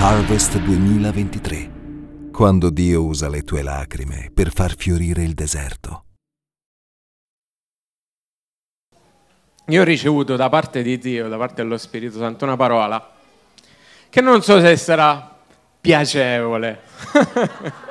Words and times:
Harvest 0.00 0.56
2023, 0.58 1.70
quando 2.30 2.70
Dio 2.70 3.02
usa 3.02 3.28
le 3.28 3.42
tue 3.42 3.62
lacrime 3.62 4.30
per 4.32 4.52
far 4.52 4.76
fiorire 4.76 5.24
il 5.24 5.34
deserto. 5.34 6.04
Io 9.66 9.80
ho 9.80 9.84
ricevuto 9.84 10.36
da 10.36 10.48
parte 10.48 10.82
di 10.82 10.98
Dio, 10.98 11.26
da 11.26 11.36
parte 11.36 11.62
dello 11.62 11.76
Spirito 11.76 12.16
Santo, 12.16 12.44
una 12.44 12.54
parola 12.54 13.10
che 14.08 14.20
non 14.20 14.40
so 14.40 14.60
se 14.60 14.76
sarà 14.76 15.36
piacevole. 15.80 16.80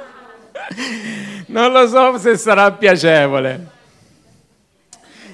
non 1.48 1.74
lo 1.74 1.88
so 1.88 2.18
se 2.18 2.38
sarà 2.38 2.72
piacevole. 2.72 3.68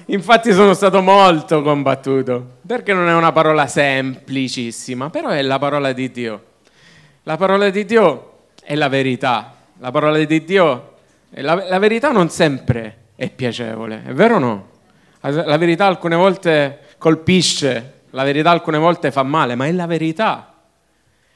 Infatti 0.06 0.52
sono 0.52 0.74
stato 0.74 1.00
molto 1.02 1.62
combattuto, 1.62 2.56
perché 2.66 2.92
non 2.92 3.08
è 3.08 3.14
una 3.14 3.30
parola 3.30 3.68
semplicissima, 3.68 5.08
però 5.08 5.28
è 5.28 5.40
la 5.40 5.60
parola 5.60 5.92
di 5.92 6.10
Dio. 6.10 6.52
La 7.26 7.38
parola 7.38 7.70
di 7.70 7.86
Dio 7.86 8.32
è 8.62 8.74
la 8.74 8.88
verità. 8.88 9.54
La 9.78 9.90
parola 9.90 10.22
di 10.22 10.44
Dio, 10.44 10.94
la, 11.30 11.54
la 11.54 11.78
verità 11.78 12.10
non 12.10 12.28
sempre 12.28 12.98
è 13.16 13.30
piacevole, 13.30 14.02
è 14.04 14.12
vero 14.12 14.36
o 14.36 14.38
no? 14.38 14.68
La 15.20 15.56
verità 15.56 15.86
alcune 15.86 16.16
volte 16.16 16.80
colpisce, 16.98 18.02
la 18.10 18.24
verità 18.24 18.50
alcune 18.50 18.76
volte 18.76 19.10
fa 19.10 19.22
male, 19.22 19.54
ma 19.54 19.64
è 19.64 19.72
la 19.72 19.86
verità. 19.86 20.52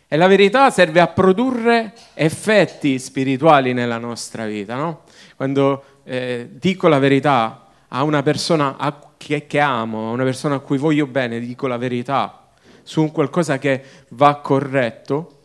E 0.06 0.16
la 0.18 0.26
verità 0.26 0.68
serve 0.68 1.00
a 1.00 1.06
produrre 1.06 1.94
effetti 2.12 2.98
spirituali 2.98 3.72
nella 3.72 3.96
nostra 3.96 4.44
vita. 4.44 4.74
No? 4.74 5.04
Quando 5.36 5.84
eh, 6.04 6.50
dico 6.52 6.88
la 6.88 6.98
verità 6.98 7.64
a 7.88 8.02
una 8.02 8.22
persona 8.22 8.76
a, 8.76 8.94
che, 9.16 9.46
che, 9.46 9.58
amo, 9.58 10.10
a 10.10 10.12
una 10.12 10.24
persona 10.24 10.56
a 10.56 10.58
cui 10.58 10.76
voglio 10.76 11.06
bene, 11.06 11.40
dico 11.40 11.66
la 11.66 11.78
verità 11.78 12.48
su 12.82 13.10
qualcosa 13.10 13.56
che 13.56 13.82
va 14.10 14.36
corretto, 14.36 15.37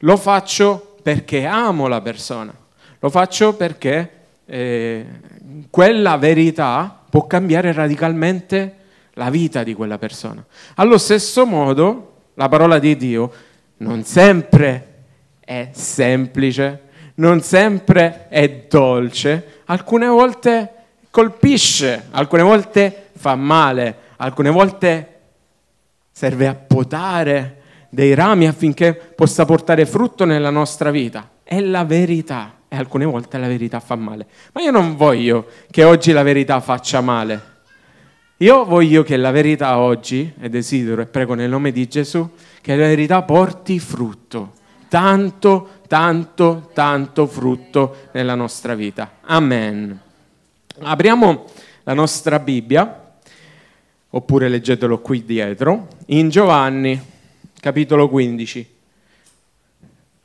lo 0.00 0.16
faccio 0.16 0.96
perché 1.02 1.44
amo 1.46 1.86
la 1.86 2.00
persona, 2.00 2.54
lo 2.98 3.10
faccio 3.10 3.54
perché 3.54 4.10
eh, 4.46 5.06
quella 5.70 6.16
verità 6.16 7.02
può 7.08 7.26
cambiare 7.26 7.72
radicalmente 7.72 8.76
la 9.14 9.30
vita 9.30 9.62
di 9.62 9.74
quella 9.74 9.98
persona. 9.98 10.44
Allo 10.76 10.98
stesso 10.98 11.44
modo, 11.46 12.12
la 12.34 12.48
parola 12.48 12.78
di 12.78 12.96
Dio 12.96 13.32
non 13.78 14.04
sempre 14.04 14.86
è 15.40 15.70
semplice, 15.72 16.82
non 17.16 17.42
sempre 17.42 18.28
è 18.28 18.66
dolce, 18.68 19.62
alcune 19.66 20.06
volte 20.06 20.74
colpisce, 21.10 22.06
alcune 22.10 22.42
volte 22.42 23.08
fa 23.14 23.34
male, 23.34 23.96
alcune 24.16 24.50
volte 24.50 25.18
serve 26.12 26.46
a 26.46 26.54
potare 26.54 27.59
dei 27.90 28.14
rami 28.14 28.46
affinché 28.46 28.94
possa 28.94 29.44
portare 29.44 29.84
frutto 29.84 30.24
nella 30.24 30.50
nostra 30.50 30.90
vita. 30.90 31.28
È 31.42 31.60
la 31.60 31.84
verità 31.84 32.54
e 32.68 32.76
alcune 32.76 33.04
volte 33.04 33.36
la 33.36 33.48
verità 33.48 33.80
fa 33.80 33.96
male. 33.96 34.26
Ma 34.52 34.62
io 34.62 34.70
non 34.70 34.96
voglio 34.96 35.46
che 35.70 35.82
oggi 35.82 36.12
la 36.12 36.22
verità 36.22 36.60
faccia 36.60 37.00
male. 37.00 37.48
Io 38.38 38.64
voglio 38.64 39.02
che 39.02 39.16
la 39.18 39.32
verità 39.32 39.78
oggi, 39.78 40.32
e 40.40 40.48
desidero 40.48 41.02
e 41.02 41.06
prego 41.06 41.34
nel 41.34 41.50
nome 41.50 41.72
di 41.72 41.86
Gesù, 41.88 42.30
che 42.62 42.74
la 42.74 42.86
verità 42.86 43.20
porti 43.22 43.78
frutto, 43.78 44.52
tanto, 44.88 45.80
tanto, 45.86 46.70
tanto 46.72 47.26
frutto 47.26 47.96
nella 48.12 48.34
nostra 48.34 48.74
vita. 48.74 49.16
Amen. 49.22 50.00
Apriamo 50.80 51.44
la 51.82 51.92
nostra 51.92 52.38
Bibbia, 52.38 53.14
oppure 54.08 54.48
leggetelo 54.48 55.00
qui 55.00 55.24
dietro, 55.24 55.88
in 56.06 56.30
Giovanni 56.30 56.98
capitolo 57.60 58.08
15, 58.08 58.74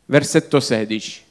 versetto 0.06 0.59
16. 0.62 1.23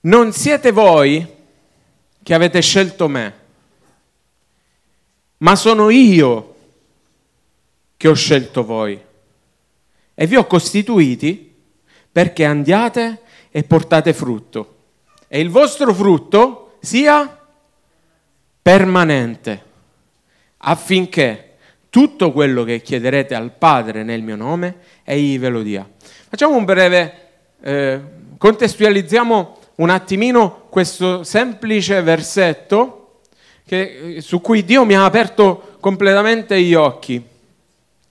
Non 0.00 0.32
siete 0.32 0.72
voi 0.72 1.26
che 2.22 2.34
avete 2.34 2.62
scelto 2.62 3.06
me, 3.06 3.34
ma 5.38 5.54
sono 5.56 5.90
io 5.90 6.54
che 7.98 8.08
ho 8.08 8.14
scelto 8.14 8.64
voi 8.64 9.00
e 10.14 10.26
vi 10.26 10.36
ho 10.36 10.46
costituiti 10.46 11.54
perché 12.10 12.44
andiate 12.44 13.20
e 13.50 13.62
portate 13.62 14.12
frutto 14.14 14.76
e 15.28 15.38
il 15.40 15.50
vostro 15.50 15.92
frutto 15.92 16.78
sia 16.80 17.46
permanente 18.60 19.64
affinché 20.58 21.51
tutto 21.92 22.32
quello 22.32 22.64
che 22.64 22.80
chiederete 22.80 23.34
al 23.34 23.52
Padre 23.52 24.02
nel 24.02 24.22
mio 24.22 24.34
nome, 24.34 24.76
egli 25.04 25.38
ve 25.38 25.50
lo 25.50 25.60
dia. 25.60 25.86
Facciamo 26.26 26.56
un 26.56 26.64
breve, 26.64 27.28
eh, 27.60 28.00
contestualizziamo 28.38 29.58
un 29.74 29.90
attimino 29.90 30.68
questo 30.70 31.22
semplice 31.22 32.00
versetto 32.00 33.18
che, 33.66 34.16
su 34.20 34.40
cui 34.40 34.64
Dio 34.64 34.86
mi 34.86 34.96
ha 34.96 35.04
aperto 35.04 35.76
completamente 35.80 36.58
gli 36.62 36.72
occhi 36.72 37.22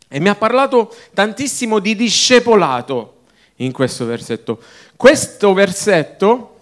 e 0.07 0.19
mi 0.19 0.29
ha 0.29 0.35
parlato 0.35 0.93
tantissimo 1.15 1.79
di 1.79 1.95
discepolato 1.95 3.21
in 3.55 3.71
questo 3.71 4.05
versetto. 4.05 4.61
Questo 4.95 5.53
versetto 5.53 6.59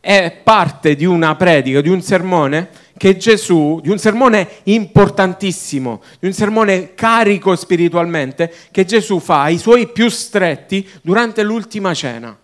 è 0.00 0.34
parte 0.42 0.96
di 0.96 1.04
una 1.04 1.36
predica, 1.36 1.82
di 1.82 1.90
un 1.90 2.00
sermone 2.00 2.70
che 3.02 3.16
Gesù, 3.16 3.80
di 3.82 3.90
un 3.90 3.98
sermone 3.98 4.48
importantissimo, 4.62 6.02
di 6.20 6.28
un 6.28 6.32
sermone 6.32 6.94
carico 6.94 7.56
spiritualmente, 7.56 8.54
che 8.70 8.84
Gesù 8.84 9.18
fa 9.18 9.42
ai 9.42 9.58
suoi 9.58 9.88
più 9.88 10.08
stretti 10.08 10.88
durante 11.02 11.42
l'ultima 11.42 11.94
cena. 11.94 12.38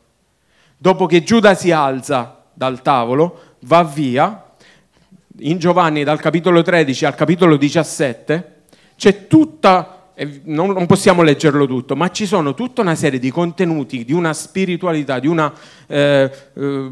Dopo 0.76 1.06
che 1.06 1.22
Giuda 1.22 1.54
si 1.54 1.70
alza 1.70 2.42
dal 2.52 2.82
tavolo, 2.82 3.54
va 3.60 3.84
via, 3.84 4.50
in 5.38 5.58
Giovanni 5.58 6.02
dal 6.02 6.18
capitolo 6.18 6.62
13 6.62 7.04
al 7.04 7.14
capitolo 7.14 7.56
17 7.56 8.54
c'è 8.96 9.28
tutta 9.28 9.97
non, 10.44 10.86
possiamo 10.86 11.22
leggerlo 11.22 11.66
tutto, 11.66 11.94
ma 11.96 12.10
ci 12.10 12.26
sono 12.26 12.54
tutta 12.54 12.82
una 12.82 12.94
serie 12.94 13.18
di 13.18 13.30
contenuti 13.30 14.04
di 14.04 14.12
una 14.12 14.32
spiritualità, 14.32 15.18
di 15.18 15.26
una 15.26 15.52
eh, 15.86 16.30
eh, 16.54 16.88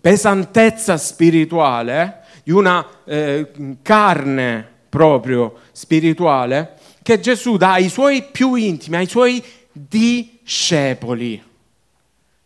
pesantezza 0.00 0.96
spirituale 0.96 2.22
di 2.44 2.52
una 2.52 2.86
eh, 3.04 3.50
carne 3.82 4.68
proprio 4.88 5.54
spirituale 5.72 6.74
che 7.02 7.18
Gesù 7.18 7.56
dà 7.56 7.72
ai 7.72 7.88
suoi 7.88 8.24
più 8.30 8.54
intimi, 8.54 8.96
ai 8.96 9.06
suoi 9.06 9.42
discepoli. 9.72 11.42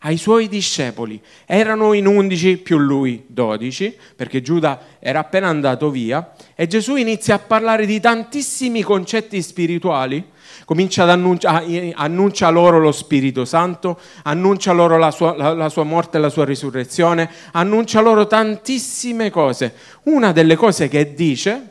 Ai 0.01 0.17
suoi 0.17 0.49
discepoli. 0.49 1.21
Erano 1.45 1.93
in 1.93 2.07
undici 2.07 2.57
più 2.57 2.79
lui 2.79 3.25
dodici, 3.27 3.97
perché 4.15 4.41
Giuda 4.41 4.81
era 4.99 5.21
appena 5.21 5.49
andato 5.49 5.91
via, 5.91 6.35
e 6.55 6.67
Gesù 6.67 6.97
inizia 6.97 7.35
a 7.35 7.39
parlare 7.39 7.87
di 7.87 7.99
tantissimi 7.99 8.83
concetti 8.83 9.43
spirituali, 9.43 10.25
comincia 10.65 11.03
ad 11.03 11.11
annunciare 11.11 11.93
annuncia 11.95 12.49
loro 12.51 12.79
lo 12.79 12.93
Spirito 12.93 13.45
Santo, 13.45 13.99
annuncia 14.25 14.73
loro 14.73 14.99
la 14.99 15.11
sua, 15.11 15.37
la, 15.37 15.53
la 15.53 15.69
sua 15.69 15.85
morte 15.85 16.19
e 16.19 16.21
la 16.21 16.31
sua 16.31 16.45
risurrezione, 16.45 17.31
annuncia 17.53 18.01
loro 18.01 18.27
tantissime 18.27 19.31
cose. 19.31 19.75
Una 20.05 20.33
delle 20.33 20.57
cose 20.57 20.89
che 20.89 21.15
dice 21.15 21.71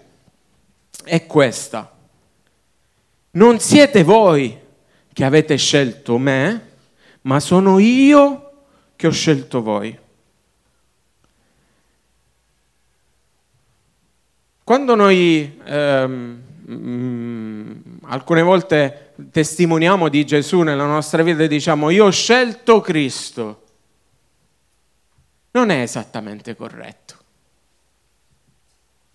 è 1.03 1.25
questa. 1.25 1.95
Non 3.31 3.59
siete 3.59 4.03
voi 4.03 4.57
che 5.13 5.23
avete 5.23 5.55
scelto 5.57 6.17
me, 6.17 6.66
ma 7.27 7.41
sono 7.41 7.77
io 7.77 8.51
che 8.95 9.07
ho 9.07 9.11
scelto 9.11 9.61
voi. 9.61 9.97
Quando 14.63 14.95
noi 14.95 15.59
ehm, 15.63 16.41
mm, 16.71 17.71
alcune 18.03 18.41
volte 18.41 19.13
testimoniamo 19.29 20.07
di 20.07 20.25
Gesù 20.25 20.61
nella 20.61 20.85
nostra 20.85 21.21
vita 21.21 21.43
e 21.43 21.47
diciamo 21.49 21.89
io 21.89 22.05
ho 22.05 22.11
scelto 22.11 22.79
Cristo, 22.79 23.63
non 25.51 25.69
è 25.69 25.81
esattamente 25.81 26.55
corretto. 26.55 27.15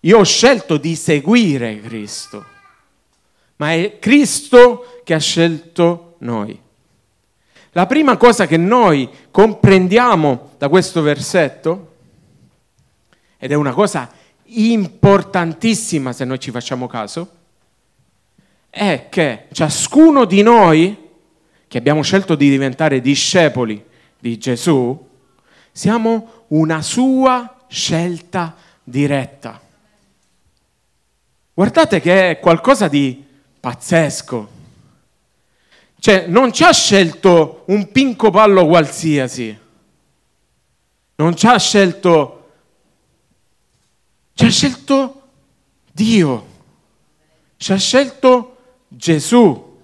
Io 0.01 0.19
ho 0.19 0.23
scelto 0.23 0.77
di 0.77 0.95
seguire 0.95 1.79
Cristo, 1.81 2.45
ma 3.55 3.73
è 3.73 3.97
Cristo 3.97 5.01
che 5.03 5.15
ha 5.15 5.19
scelto 5.19 6.15
noi. 6.19 6.62
La 7.73 7.85
prima 7.87 8.17
cosa 8.17 8.45
che 8.45 8.57
noi 8.57 9.09
comprendiamo 9.31 10.51
da 10.57 10.69
questo 10.69 11.01
versetto, 11.01 11.91
ed 13.37 13.51
è 13.51 13.55
una 13.55 13.73
cosa 13.73 14.09
importantissima 14.45 16.13
se 16.13 16.23
noi 16.23 16.39
ci 16.39 16.51
facciamo 16.51 16.87
caso, 16.87 17.29
è 18.69 19.07
che 19.09 19.47
ciascuno 19.51 20.25
di 20.25 20.41
noi 20.43 20.97
che 21.67 21.77
abbiamo 21.77 22.03
scelto 22.03 22.35
di 22.35 22.49
diventare 22.49 23.01
discepoli 23.01 23.83
di 24.19 24.37
Gesù, 24.37 25.09
siamo 25.71 26.45
una 26.49 26.83
sua 26.83 27.65
scelta 27.67 28.55
diretta. 28.83 29.59
Guardate 31.55 31.99
che 31.99 32.29
è 32.29 32.39
qualcosa 32.39 32.87
di 32.87 33.23
pazzesco. 33.59 34.61
Cioè, 36.03 36.25
non 36.27 36.51
ci 36.51 36.65
ha 36.65 36.73
scelto 36.73 37.63
un 37.67 37.89
pinco 37.89 38.29
pallo 38.29 38.65
qualsiasi. 38.65 39.57
Non 41.15 41.33
ci 41.33 41.47
ha 41.47 41.57
scelto... 41.57 42.49
Ci 44.33 44.43
ha 44.43 44.49
scelto 44.49 45.21
Dio. 45.93 46.47
Ci 47.55 47.71
ha 47.71 47.77
scelto 47.77 48.57
Gesù. 48.89 49.79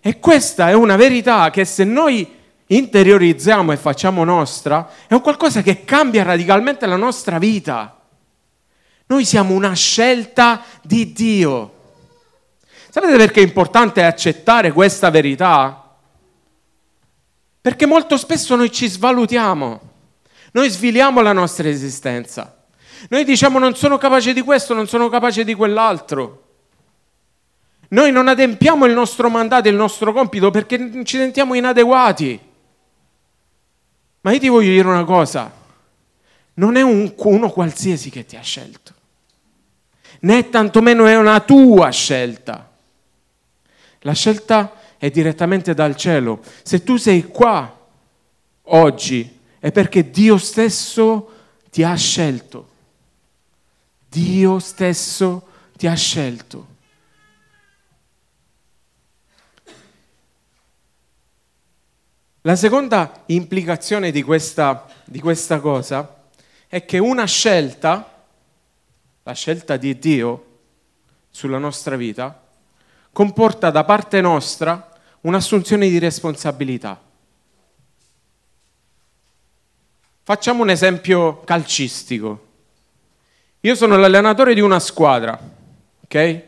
E 0.00 0.18
questa 0.18 0.70
è 0.70 0.72
una 0.72 0.96
verità 0.96 1.50
che 1.50 1.66
se 1.66 1.84
noi 1.84 2.26
interiorizziamo 2.66 3.72
e 3.72 3.76
facciamo 3.76 4.24
nostra, 4.24 4.90
è 5.06 5.12
un 5.12 5.20
qualcosa 5.20 5.60
che 5.60 5.84
cambia 5.84 6.22
radicalmente 6.22 6.86
la 6.86 6.96
nostra 6.96 7.36
vita. 7.36 8.00
Noi 9.08 9.26
siamo 9.26 9.52
una 9.52 9.74
scelta 9.74 10.64
di 10.80 11.12
Dio. 11.12 11.79
Sapete 12.92 13.16
perché 13.16 13.40
è 13.40 13.44
importante 13.44 14.02
accettare 14.02 14.72
questa 14.72 15.10
verità? 15.10 15.94
Perché 17.60 17.86
molto 17.86 18.16
spesso 18.16 18.56
noi 18.56 18.72
ci 18.72 18.88
svalutiamo, 18.88 19.80
noi 20.52 20.68
sviliamo 20.68 21.20
la 21.20 21.32
nostra 21.32 21.68
esistenza, 21.68 22.64
noi 23.08 23.22
diciamo 23.22 23.60
non 23.60 23.76
sono 23.76 23.96
capace 23.96 24.32
di 24.32 24.40
questo, 24.40 24.74
non 24.74 24.88
sono 24.88 25.08
capace 25.08 25.44
di 25.44 25.54
quell'altro. 25.54 26.46
Noi 27.90 28.10
non 28.10 28.26
adempiamo 28.26 28.86
il 28.86 28.92
nostro 28.92 29.30
mandato, 29.30 29.68
il 29.68 29.74
nostro 29.76 30.12
compito 30.12 30.50
perché 30.50 31.04
ci 31.04 31.16
sentiamo 31.16 31.54
inadeguati. 31.54 32.40
Ma 34.22 34.32
io 34.32 34.38
ti 34.38 34.48
voglio 34.48 34.70
dire 34.70 34.88
una 34.88 35.04
cosa, 35.04 35.52
non 36.54 36.74
è 36.74 36.82
un, 36.82 37.12
uno 37.16 37.50
qualsiasi 37.50 38.10
che 38.10 38.26
ti 38.26 38.36
ha 38.36 38.42
scelto, 38.42 38.94
né 40.20 40.48
tantomeno 40.48 41.06
è 41.06 41.16
una 41.16 41.38
tua 41.38 41.90
scelta. 41.90 42.69
La 44.00 44.12
scelta 44.12 44.74
è 44.96 45.10
direttamente 45.10 45.74
dal 45.74 45.96
cielo. 45.96 46.42
Se 46.62 46.82
tu 46.82 46.96
sei 46.96 47.24
qua 47.24 47.78
oggi 48.64 49.38
è 49.58 49.72
perché 49.72 50.10
Dio 50.10 50.38
stesso 50.38 51.30
ti 51.70 51.82
ha 51.82 51.94
scelto. 51.94 52.68
Dio 54.08 54.58
stesso 54.58 55.46
ti 55.76 55.86
ha 55.86 55.94
scelto. 55.94 56.66
La 62.42 62.56
seconda 62.56 63.22
implicazione 63.26 64.10
di 64.10 64.22
questa, 64.22 64.86
di 65.04 65.20
questa 65.20 65.60
cosa 65.60 66.24
è 66.66 66.86
che 66.86 66.98
una 66.98 67.26
scelta, 67.26 68.24
la 69.22 69.32
scelta 69.34 69.76
di 69.76 69.98
Dio 69.98 70.46
sulla 71.28 71.58
nostra 71.58 71.96
vita, 71.96 72.48
comporta 73.12 73.70
da 73.70 73.84
parte 73.84 74.20
nostra 74.20 74.90
un'assunzione 75.22 75.88
di 75.88 75.98
responsabilità. 75.98 77.00
Facciamo 80.22 80.62
un 80.62 80.70
esempio 80.70 81.40
calcistico. 81.40 82.46
Io 83.60 83.74
sono 83.74 83.96
l'allenatore 83.96 84.54
di 84.54 84.60
una 84.60 84.78
squadra, 84.78 85.38
ok? 86.04 86.42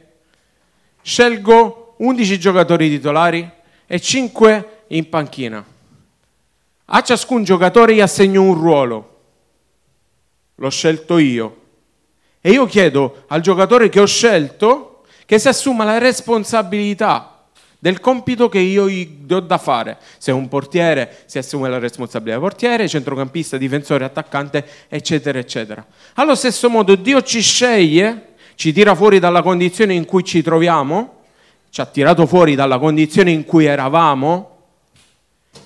Scelgo 1.03 1.95
11 1.99 2.39
giocatori 2.39 2.89
titolari 2.89 3.51
e 3.87 4.01
5 4.01 4.85
in 4.89 5.09
panchina. 5.09 5.65
A 6.87 7.03
ciascun 7.03 7.43
giocatore 7.45 7.95
gli 7.95 8.01
assegno 8.01 8.43
un 8.43 8.55
ruolo. 8.55 9.21
L'ho 10.57 10.71
scelto 10.71 11.19
io. 11.19 11.61
E 12.41 12.51
io 12.51 12.67
chiedo 12.67 13.25
al 13.29 13.41
giocatore 13.41 13.89
che 13.89 14.01
ho 14.01 14.07
scelto 14.07 14.92
che 15.27 15.39
si 15.39 15.49
assuma 15.49 15.85
la 15.85 15.99
responsabilità 15.99 17.33
del 17.83 17.99
compito 17.99 18.49
che 18.49 18.61
io 18.61 18.89
gli 18.89 19.05
do 19.23 19.41
da 19.41 19.59
fare. 19.59 19.99
Se 20.19 20.31
un 20.31 20.47
portiere, 20.47 21.25
si 21.27 21.39
assume 21.39 21.69
la 21.69 21.81
responsabilità 21.81 22.39
del 22.39 22.49
portiere, 22.49 22.87
centrocampista, 22.87 23.57
difensore, 23.57 24.05
attaccante, 24.05 24.65
eccetera, 24.89 25.41
eccetera. 25.41 25.85
Allo 26.15 26.37
stesso 26.37 26.71
modo 26.71 26.95
Dio 26.95 27.23
ci 27.23 27.41
sceglie, 27.41 28.35
ci 28.55 28.73
tira 28.73 28.95
fuori 28.95 29.19
dalla 29.19 29.43
condizione 29.43 29.95
in 29.95 30.05
cui 30.05 30.23
ci 30.23 30.43
troviamo, 30.43 31.23
ci 31.71 31.81
ha 31.81 31.87
tirato 31.87 32.25
fuori 32.27 32.55
dalla 32.55 32.79
condizione 32.79 33.33
in 33.33 33.45
cui 33.45 33.65
eravamo 33.65 34.59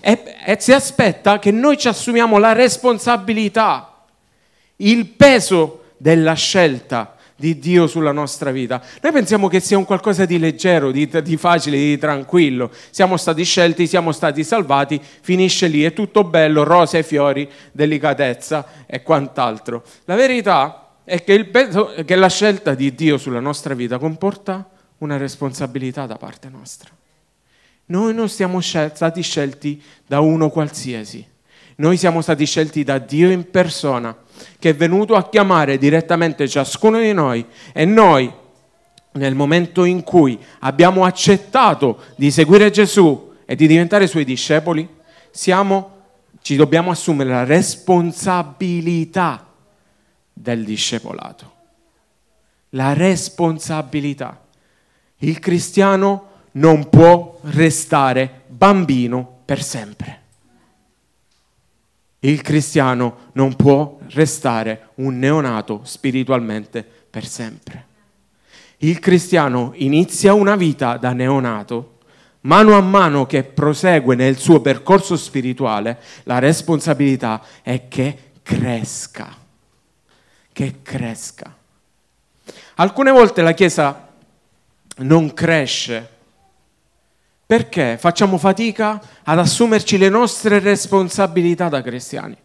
e, 0.01 0.37
e 0.47 0.57
si 0.59 0.73
aspetta 0.73 1.39
che 1.39 1.51
noi 1.51 1.77
ci 1.77 1.89
assumiamo 1.89 2.39
la 2.39 2.53
responsabilità, 2.53 4.05
il 4.77 5.07
peso 5.07 5.83
della 5.99 6.33
scelta 6.33 7.16
di 7.37 7.59
Dio 7.59 7.87
sulla 7.87 8.13
nostra 8.13 8.51
vita. 8.51 8.83
Noi 9.03 9.13
pensiamo 9.13 9.47
che 9.49 9.61
sia 9.61 9.77
un 9.77 9.85
qualcosa 9.85 10.25
di 10.25 10.39
leggero, 10.39 10.91
di, 10.91 11.09
di, 11.23 11.37
facile, 11.37 11.77
di 11.77 11.99
tranquillo. 11.99 12.71
Siamo 12.91 13.17
stati 13.17 13.45
scelti, 13.45 13.87
siamo 13.87 14.11
stati 14.11 14.43
salvati, 14.43 15.01
finisce 15.21 15.67
lì, 15.67 15.85
è 15.85 15.93
tutto 15.93 16.25
bello, 16.25 16.65
rose, 16.65 17.03
fiori, 17.03 17.49
delicatezza 17.73 18.67
e 18.87 19.03
quant'altro. 19.03 19.85
La 20.07 20.15
verità 20.15 20.95
è 21.05 21.23
che, 21.23 21.35
il, 21.35 22.05
che 22.05 22.17
la 22.17 22.29
scelta 22.29 22.75
di 22.75 22.95
Dio 22.95 23.19
sulla 23.19 23.41
nostra 23.41 23.75
vita 23.75 23.99
comporta 23.99 24.69
una 24.99 25.19
responsabilità 25.19 26.07
da 26.07 26.17
parte 26.17 26.49
nostra. 26.49 26.91
Noi 27.89 28.15
non 28.15 28.29
siamo 28.29 28.61
stati 28.61 29.23
scelti 29.23 29.81
da 30.07 30.21
uno 30.21 30.49
qualsiasi. 30.49 31.35
Noi 31.77 31.97
siamo 31.97 32.23
stati 32.23 32.47
scelti 32.47 32.85
da 32.85 32.99
Dio 32.99 33.31
in 33.31 33.51
persona 33.51 34.17
che 34.59 34.71
è 34.71 34.75
venuto 34.75 35.15
a 35.15 35.29
chiamare 35.29 35.79
direttamente 35.79 36.49
ciascuno 36.49 36.99
di 36.99 37.13
noi 37.13 37.45
e 37.73 37.85
noi 37.85 38.33
nel 39.13 39.35
momento 39.35 39.85
in 39.85 40.03
cui 40.03 40.39
abbiamo 40.61 41.05
accettato 41.05 42.03
di 42.17 42.31
seguire 42.31 42.71
Gesù 42.71 43.35
e 43.45 43.57
di 43.57 43.67
diventare 43.67 44.07
suoi 44.07 44.25
discepoli, 44.25 44.89
siamo, 45.31 45.91
ci 46.41 46.57
dobbiamo 46.57 46.91
assumere 46.91 47.31
la 47.31 47.45
responsabilità 47.45 49.47
del 50.33 50.65
discepolato. 50.65 51.53
La 52.71 52.93
responsabilità. 52.93 54.43
Il 55.19 55.39
cristiano 55.39 56.31
non 56.53 56.89
può 56.89 57.39
restare 57.43 58.43
bambino 58.49 59.41
per 59.45 59.63
sempre. 59.63 60.25
Il 62.27 62.43
cristiano 62.43 63.29
non 63.35 63.55
può 63.55 64.01
restare 64.11 64.89
un 64.97 65.17
neonato 65.17 65.83
spiritualmente 65.85 66.85
per 67.09 67.25
sempre. 67.25 67.87
Il 68.79 68.99
cristiano 68.99 69.71
inizia 69.77 70.35
una 70.35 70.57
vita 70.57 70.97
da 70.97 71.13
neonato, 71.13 71.99
mano 72.41 72.77
a 72.77 72.81
mano 72.81 73.27
che 73.27 73.45
prosegue 73.45 74.17
nel 74.17 74.39
suo 74.39 74.61
percorso 74.61 75.17
spirituale, 75.17 76.01
la 76.25 76.41
responsabilità 76.41 77.41
è 77.63 77.87
che 77.87 78.33
cresca, 78.43 79.33
che 80.53 80.75
cresca. 80.83 81.57
Alcune 82.75 83.13
volte 83.13 83.41
la 83.41 83.53
Chiesa 83.53 84.09
non 84.97 85.33
cresce 85.33 86.16
perché 87.47 87.97
facciamo 87.99 88.39
fatica 88.39 89.01
ad 89.23 89.39
assumerci 89.39 89.97
le 89.99 90.09
nostre 90.09 90.59
responsabilità 90.59 91.69
da 91.69 91.81
cristiani. 91.81 92.37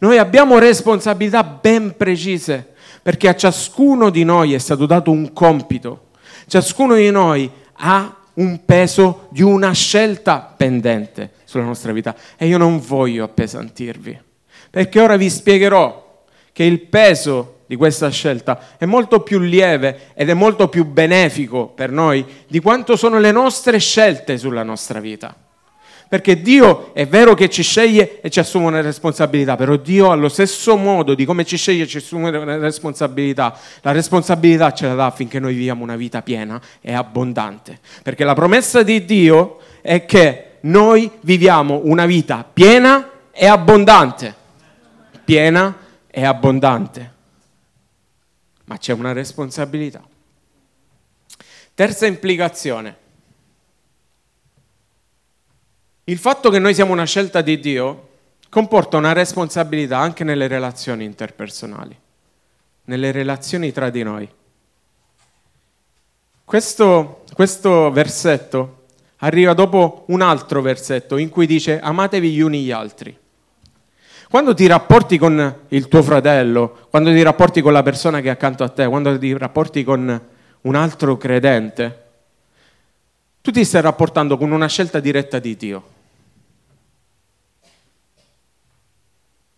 Noi 0.00 0.18
abbiamo 0.18 0.58
responsabilità 0.58 1.42
ben 1.42 1.96
precise 1.96 2.74
perché 3.02 3.28
a 3.28 3.34
ciascuno 3.34 4.10
di 4.10 4.24
noi 4.24 4.52
è 4.52 4.58
stato 4.58 4.84
dato 4.84 5.10
un 5.10 5.32
compito, 5.32 6.08
ciascuno 6.46 6.94
di 6.94 7.10
noi 7.10 7.50
ha 7.72 8.14
un 8.34 8.64
peso 8.64 9.28
di 9.30 9.42
una 9.42 9.72
scelta 9.72 10.54
pendente 10.54 11.32
sulla 11.44 11.64
nostra 11.64 11.92
vita 11.92 12.14
e 12.36 12.46
io 12.46 12.58
non 12.58 12.78
voglio 12.78 13.24
appesantirvi, 13.24 14.20
perché 14.68 15.00
ora 15.00 15.16
vi 15.16 15.30
spiegherò 15.30 16.24
che 16.52 16.64
il 16.64 16.80
peso 16.80 17.59
di 17.70 17.76
questa 17.76 18.08
scelta 18.08 18.60
è 18.78 18.84
molto 18.84 19.20
più 19.20 19.38
lieve 19.38 20.08
ed 20.14 20.28
è 20.28 20.34
molto 20.34 20.66
più 20.66 20.84
benefico 20.86 21.68
per 21.68 21.92
noi 21.92 22.26
di 22.48 22.58
quanto 22.58 22.96
sono 22.96 23.20
le 23.20 23.30
nostre 23.30 23.78
scelte 23.78 24.38
sulla 24.38 24.64
nostra 24.64 24.98
vita. 24.98 25.32
Perché 26.08 26.42
Dio 26.42 26.92
è 26.92 27.06
vero 27.06 27.34
che 27.34 27.48
ci 27.48 27.62
sceglie 27.62 28.20
e 28.22 28.28
ci 28.28 28.40
assume 28.40 28.66
una 28.66 28.80
responsabilità, 28.80 29.54
però 29.54 29.76
Dio 29.76 30.10
allo 30.10 30.28
stesso 30.28 30.76
modo 30.76 31.14
di 31.14 31.24
come 31.24 31.44
ci 31.44 31.56
sceglie 31.56 31.84
e 31.84 31.86
ci 31.86 31.98
assume 31.98 32.36
una 32.36 32.56
responsabilità, 32.56 33.56
la 33.82 33.92
responsabilità 33.92 34.72
ce 34.72 34.88
la 34.88 34.94
dà 34.94 35.06
affinché 35.06 35.38
noi 35.38 35.54
viviamo 35.54 35.84
una 35.84 35.94
vita 35.94 36.22
piena 36.22 36.60
e 36.80 36.92
abbondante. 36.92 37.78
Perché 38.02 38.24
la 38.24 38.34
promessa 38.34 38.82
di 38.82 39.04
Dio 39.04 39.58
è 39.80 40.04
che 40.06 40.56
noi 40.62 41.08
viviamo 41.20 41.82
una 41.84 42.04
vita 42.04 42.44
piena 42.52 43.08
e 43.30 43.46
abbondante. 43.46 44.34
Piena 45.24 45.72
e 46.10 46.24
abbondante. 46.24 47.18
Ma 48.70 48.78
c'è 48.78 48.92
una 48.92 49.12
responsabilità. 49.12 50.00
Terza 51.74 52.06
implicazione. 52.06 52.96
Il 56.04 56.18
fatto 56.18 56.50
che 56.50 56.60
noi 56.60 56.72
siamo 56.72 56.92
una 56.92 57.04
scelta 57.04 57.40
di 57.40 57.58
Dio 57.58 58.08
comporta 58.48 58.96
una 58.96 59.12
responsabilità 59.12 59.98
anche 59.98 60.22
nelle 60.22 60.46
relazioni 60.46 61.04
interpersonali, 61.04 61.98
nelle 62.84 63.10
relazioni 63.10 63.72
tra 63.72 63.90
di 63.90 64.04
noi. 64.04 64.32
Questo, 66.44 67.24
questo 67.32 67.90
versetto 67.90 68.84
arriva 69.16 69.52
dopo 69.52 70.04
un 70.08 70.20
altro 70.20 70.62
versetto 70.62 71.16
in 71.16 71.28
cui 71.28 71.46
dice 71.46 71.80
amatevi 71.80 72.30
gli 72.30 72.40
uni 72.40 72.62
gli 72.62 72.70
altri. 72.70 73.18
Quando 74.30 74.54
ti 74.54 74.68
rapporti 74.68 75.18
con 75.18 75.62
il 75.70 75.88
tuo 75.88 76.04
fratello, 76.04 76.86
quando 76.88 77.10
ti 77.10 77.20
rapporti 77.20 77.60
con 77.60 77.72
la 77.72 77.82
persona 77.82 78.20
che 78.20 78.28
è 78.28 78.30
accanto 78.30 78.62
a 78.62 78.68
te, 78.68 78.86
quando 78.86 79.18
ti 79.18 79.36
rapporti 79.36 79.82
con 79.82 80.22
un 80.60 80.74
altro 80.76 81.16
credente, 81.16 82.04
tu 83.40 83.50
ti 83.50 83.64
stai 83.64 83.82
rapportando 83.82 84.38
con 84.38 84.52
una 84.52 84.68
scelta 84.68 85.00
diretta 85.00 85.40
di 85.40 85.56
Dio. 85.56 85.82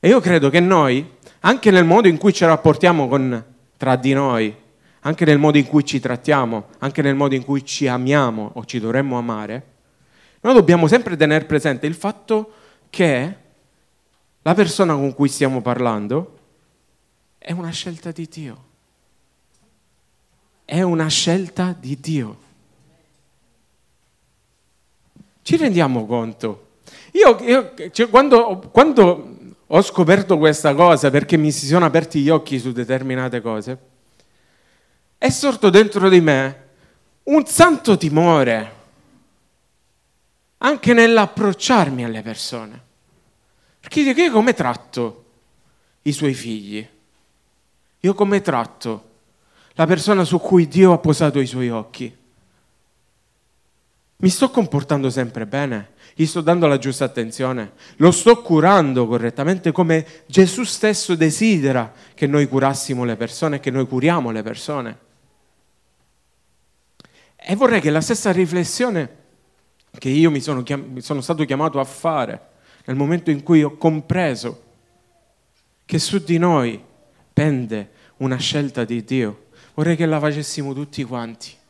E 0.00 0.08
io 0.08 0.20
credo 0.20 0.48
che 0.48 0.60
noi, 0.60 1.06
anche 1.40 1.70
nel 1.70 1.84
modo 1.84 2.08
in 2.08 2.16
cui 2.16 2.32
ci 2.32 2.46
rapportiamo 2.46 3.08
con, 3.08 3.44
tra 3.76 3.96
di 3.96 4.14
noi, 4.14 4.56
anche 5.00 5.26
nel 5.26 5.36
modo 5.36 5.58
in 5.58 5.66
cui 5.66 5.84
ci 5.84 6.00
trattiamo, 6.00 6.68
anche 6.78 7.02
nel 7.02 7.14
modo 7.14 7.34
in 7.34 7.44
cui 7.44 7.62
ci 7.62 7.88
amiamo 7.88 8.52
o 8.54 8.64
ci 8.64 8.80
dovremmo 8.80 9.18
amare, 9.18 9.66
noi 10.40 10.54
dobbiamo 10.54 10.86
sempre 10.86 11.14
tenere 11.14 11.44
presente 11.44 11.86
il 11.86 11.94
fatto 11.94 12.52
che 12.88 13.40
la 14.42 14.54
persona 14.54 14.94
con 14.94 15.14
cui 15.14 15.28
stiamo 15.28 15.60
parlando 15.60 16.38
è 17.38 17.52
una 17.52 17.70
scelta 17.70 18.10
di 18.10 18.28
Dio. 18.30 18.64
È 20.64 20.80
una 20.82 21.08
scelta 21.08 21.74
di 21.78 21.98
Dio. 22.00 22.38
Ci 25.42 25.56
rendiamo 25.56 26.06
conto? 26.06 26.68
Io, 27.12 27.36
io 27.42 27.74
cioè, 27.90 28.08
quando, 28.08 28.68
quando 28.70 29.36
ho 29.66 29.82
scoperto 29.82 30.38
questa 30.38 30.74
cosa 30.74 31.10
perché 31.10 31.36
mi 31.36 31.50
si 31.50 31.66
sono 31.66 31.84
aperti 31.84 32.20
gli 32.20 32.28
occhi 32.28 32.58
su 32.58 32.72
determinate 32.72 33.40
cose, 33.40 33.78
è 35.18 35.28
sorto 35.30 35.70
dentro 35.70 36.08
di 36.08 36.20
me 36.20 36.60
un 37.24 37.44
santo 37.46 37.96
timore 37.96 38.80
anche 40.58 40.92
nell'approcciarmi 40.92 42.04
alle 42.04 42.22
persone. 42.22 42.90
Perché 43.92 44.22
io 44.22 44.32
come 44.32 44.54
tratto 44.54 45.24
i 46.02 46.12
suoi 46.12 46.32
figli? 46.32 46.86
Io 48.00 48.14
come 48.14 48.40
tratto 48.40 49.10
la 49.74 49.86
persona 49.86 50.24
su 50.24 50.38
cui 50.38 50.66
Dio 50.66 50.92
ha 50.92 50.98
posato 50.98 51.38
i 51.38 51.46
suoi 51.46 51.68
occhi? 51.68 52.16
Mi 54.16 54.28
sto 54.30 54.50
comportando 54.50 55.10
sempre 55.10 55.46
bene? 55.46 55.90
Gli 56.14 56.24
sto 56.24 56.40
dando 56.40 56.66
la 56.66 56.78
giusta 56.78 57.04
attenzione? 57.04 57.72
Lo 57.96 58.10
sto 58.12 58.40
curando 58.40 59.06
correttamente 59.06 59.72
come 59.72 60.06
Gesù 60.26 60.64
stesso 60.64 61.14
desidera 61.14 61.92
che 62.14 62.26
noi 62.26 62.48
curassimo 62.48 63.04
le 63.04 63.16
persone, 63.16 63.60
che 63.60 63.70
noi 63.70 63.86
curiamo 63.86 64.30
le 64.30 64.42
persone? 64.42 64.98
E 67.36 67.56
vorrei 67.56 67.80
che 67.80 67.90
la 67.90 68.00
stessa 68.00 68.32
riflessione 68.32 69.16
che 69.98 70.08
io 70.08 70.30
mi 70.30 70.40
sono, 70.40 70.62
chiam- 70.62 70.98
sono 70.98 71.20
stato 71.20 71.44
chiamato 71.44 71.78
a 71.78 71.84
fare 71.84 72.50
nel 72.84 72.96
momento 72.96 73.30
in 73.30 73.42
cui 73.42 73.62
ho 73.62 73.76
compreso 73.76 74.62
che 75.84 75.98
su 75.98 76.18
di 76.18 76.38
noi 76.38 76.82
pende 77.32 77.90
una 78.18 78.36
scelta 78.36 78.84
di 78.84 79.04
Dio, 79.04 79.46
vorrei 79.74 79.96
che 79.96 80.06
la 80.06 80.18
facessimo 80.18 80.72
tutti 80.74 81.02
quanti 81.04 81.60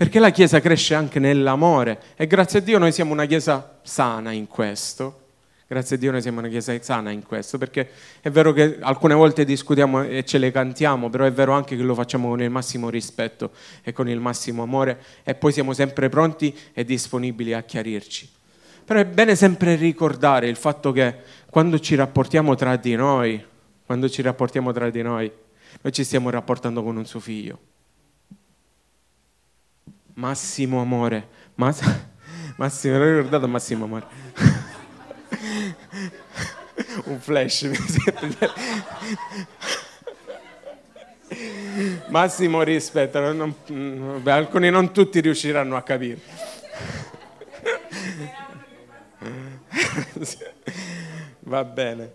perché 0.00 0.18
la 0.18 0.30
Chiesa 0.30 0.60
cresce 0.60 0.94
anche 0.94 1.18
nell'amore 1.18 2.00
e 2.16 2.26
grazie 2.26 2.60
a 2.60 2.62
Dio 2.62 2.78
noi 2.78 2.90
siamo 2.90 3.12
una 3.12 3.26
Chiesa 3.26 3.80
sana 3.82 4.30
in 4.32 4.46
questo. 4.46 5.26
Grazie 5.66 5.96
a 5.96 5.98
Dio 5.98 6.10
noi 6.10 6.22
siamo 6.22 6.38
una 6.38 6.48
Chiesa 6.48 6.74
sana 6.80 7.10
in 7.10 7.22
questo, 7.22 7.58
perché 7.58 7.90
è 8.22 8.30
vero 8.30 8.54
che 8.54 8.78
alcune 8.80 9.12
volte 9.12 9.44
discutiamo 9.44 10.02
e 10.04 10.24
ce 10.24 10.38
le 10.38 10.50
cantiamo, 10.52 11.10
però 11.10 11.26
è 11.26 11.32
vero 11.32 11.52
anche 11.52 11.76
che 11.76 11.82
lo 11.82 11.92
facciamo 11.94 12.30
con 12.30 12.40
il 12.40 12.48
massimo 12.48 12.88
rispetto 12.88 13.50
e 13.82 13.92
con 13.92 14.08
il 14.08 14.20
massimo 14.20 14.62
amore 14.62 15.02
e 15.22 15.34
poi 15.34 15.52
siamo 15.52 15.74
sempre 15.74 16.08
pronti 16.08 16.56
e 16.72 16.82
disponibili 16.82 17.52
a 17.52 17.62
chiarirci. 17.62 18.39
Però 18.90 18.98
è 18.98 19.06
bene 19.06 19.36
sempre 19.36 19.76
ricordare 19.76 20.48
il 20.48 20.56
fatto 20.56 20.90
che 20.90 21.18
quando 21.48 21.78
ci 21.78 21.94
rapportiamo 21.94 22.56
tra 22.56 22.74
di 22.74 22.96
noi, 22.96 23.40
quando 23.86 24.08
ci 24.08 24.20
rapportiamo 24.20 24.72
tra 24.72 24.90
di 24.90 25.00
noi, 25.00 25.30
noi 25.80 25.92
ci 25.92 26.02
stiamo 26.02 26.28
rapportando 26.28 26.82
con 26.82 26.96
un 26.96 27.06
suo 27.06 27.20
figlio 27.20 27.58
Massimo 30.14 30.80
amore. 30.80 31.28
Mass- 31.54 31.88
Massimo, 32.58 32.98
l'ho 32.98 33.18
ricordato 33.18 33.46
Massimo 33.46 33.84
amore. 33.84 34.06
Un 37.04 37.20
flash. 37.20 37.70
Massimo 42.08 42.62
rispetto, 42.62 43.32
non, 43.32 43.54
alcuni 44.24 44.68
non 44.68 44.92
tutti 44.92 45.20
riusciranno 45.20 45.76
a 45.76 45.82
capire. 45.82 46.39
Va 51.50 51.64
bene. 51.64 52.12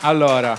Allora. 0.00 0.58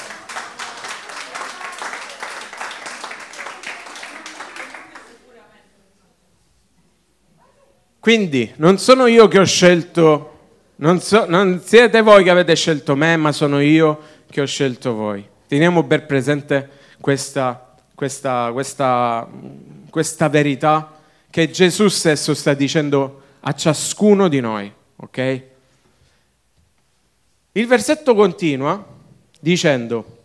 Quindi 7.99 8.53
non 8.55 8.77
sono 8.77 9.07
io 9.07 9.27
che 9.27 9.39
ho 9.39 9.43
scelto, 9.43 10.37
non, 10.77 11.01
so, 11.01 11.25
non 11.27 11.61
siete 11.61 12.01
voi 12.01 12.23
che 12.23 12.29
avete 12.29 12.55
scelto 12.55 12.95
me, 12.95 13.17
ma 13.17 13.33
sono 13.33 13.59
io 13.59 13.99
che 14.29 14.39
ho 14.39 14.45
scelto 14.45 14.93
voi. 14.93 15.27
Teniamo 15.45 15.83
ben 15.83 16.05
presente 16.05 16.69
questa, 17.01 17.75
questa, 17.93 18.51
questa, 18.53 19.27
questa 19.89 20.29
verità 20.29 20.97
che 21.29 21.51
Gesù 21.51 21.89
stesso 21.89 22.33
sta 22.33 22.53
dicendo 22.53 23.23
a 23.41 23.51
ciascuno 23.51 24.29
di 24.29 24.39
noi. 24.39 24.75
Ok? 24.97 25.43
Il 27.53 27.65
versetto 27.65 28.13
continua 28.13 28.85
dicendo, 29.39 30.23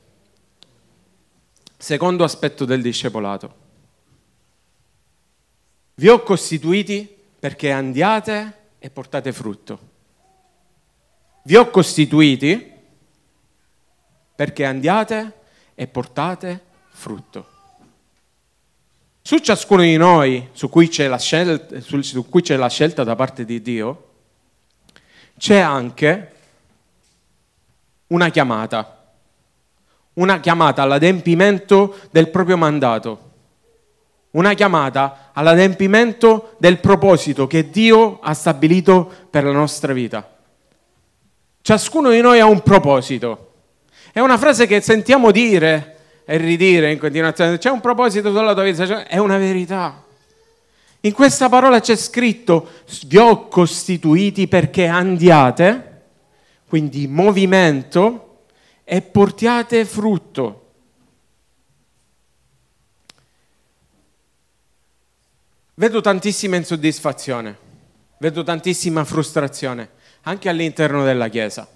secondo 1.77 2.25
aspetto 2.25 2.65
del 2.65 2.83
discepolato, 2.83 3.61
vi 5.95 6.09
ho 6.09 6.23
costituiti 6.23 7.09
perché 7.39 7.71
andiate 7.71 8.59
e 8.79 8.91
portate 8.91 9.33
frutto. 9.33 9.91
Vi 11.45 11.57
ho 11.57 11.71
costituiti 11.71 12.71
perché 14.35 14.65
andiate 14.65 15.33
e 15.75 15.87
portate 15.87 16.65
frutto. 16.91 17.49
Su 19.21 19.39
ciascuno 19.39 19.83
di 19.83 19.97
noi, 19.97 20.49
su 20.53 20.69
cui 20.69 20.89
c'è 20.89 21.07
la 21.07 21.19
scelta, 21.19 21.81
su 21.81 22.29
cui 22.29 22.43
c'è 22.43 22.57
la 22.57 22.69
scelta 22.69 23.05
da 23.05 23.15
parte 23.15 23.45
di 23.45 23.63
Dio, 23.63 24.12
c'è 25.43 25.59
anche 25.59 26.31
una 28.07 28.29
chiamata, 28.29 29.13
una 30.13 30.39
chiamata 30.39 30.83
all'adempimento 30.83 31.99
del 32.13 32.29
proprio 32.29 32.57
mandato, 32.57 33.31
una 34.31 34.55
chiamata 34.55 35.31
all'adempimento 35.33 36.55
del 36.59 36.79
proposito 36.79 37.49
che 37.49 37.71
Dio 37.71 38.21
ha 38.21 38.35
stabilito 38.35 39.11
per 39.31 39.43
la 39.43 39.51
nostra 39.51 39.93
vita. 39.93 40.33
Ciascuno 41.61 42.11
di 42.11 42.21
noi 42.21 42.39
ha 42.39 42.47
un 42.47 42.63
proposito. 42.63 43.55
È 44.13 44.21
una 44.21 44.39
frase 44.39 44.69
che 44.69 44.81
sentiamo 44.81 45.33
dire 45.33 46.23
e 46.25 46.37
ridire 46.37 46.93
in 46.93 47.01
continuazione. 47.01 47.59
C'è 47.59 47.71
un 47.71 47.81
proposito 47.81 48.33
sulla 48.33 48.55
tua 48.55 48.63
vita, 48.63 48.87
cioè, 48.87 49.09
è 49.09 49.19
una 49.19 49.39
verità. 49.39 50.05
In 51.05 51.13
questa 51.13 51.49
parola 51.49 51.81
c'è 51.81 51.97
scritto, 51.97 52.69
vi 53.07 53.17
ho 53.17 53.49
costituiti 53.49 54.47
perché 54.47 54.87
andiate, 54.87 56.03
quindi 56.69 57.09
movimento, 57.09 58.45
e 58.85 59.03
portiate 59.03 59.85
frutto. 59.85 60.59
Vedo 65.75 66.01
tantissima 66.01 66.55
insoddisfazione, 66.55 67.59
vedo 68.19 68.45
tantissima 68.45 69.05
frustrazione 69.05 69.91
anche 70.23 70.49
all'interno 70.49 71.03
della 71.03 71.27
Chiesa. 71.29 71.69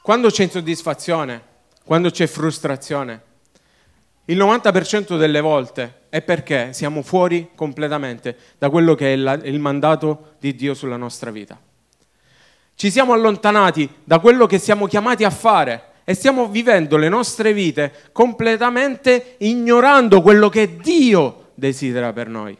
Quando 0.00 0.30
c'è 0.30 0.44
insoddisfazione, 0.44 1.42
quando 1.84 2.08
c'è 2.08 2.26
frustrazione, 2.26 3.22
il 4.26 4.38
90% 4.38 5.18
delle 5.18 5.40
volte 5.42 5.97
è 6.08 6.22
perché 6.22 6.72
siamo 6.72 7.02
fuori 7.02 7.50
completamente 7.54 8.36
da 8.58 8.70
quello 8.70 8.94
che 8.94 9.12
è 9.12 9.16
il 9.46 9.58
mandato 9.58 10.34
di 10.38 10.54
Dio 10.54 10.74
sulla 10.74 10.96
nostra 10.96 11.30
vita. 11.30 11.58
Ci 12.74 12.90
siamo 12.90 13.12
allontanati 13.12 13.88
da 14.04 14.18
quello 14.20 14.46
che 14.46 14.58
siamo 14.58 14.86
chiamati 14.86 15.24
a 15.24 15.30
fare 15.30 15.82
e 16.04 16.14
stiamo 16.14 16.48
vivendo 16.48 16.96
le 16.96 17.08
nostre 17.08 17.52
vite 17.52 17.92
completamente 18.12 19.34
ignorando 19.38 20.22
quello 20.22 20.48
che 20.48 20.76
Dio 20.76 21.50
desidera 21.54 22.12
per 22.12 22.28
noi. 22.28 22.56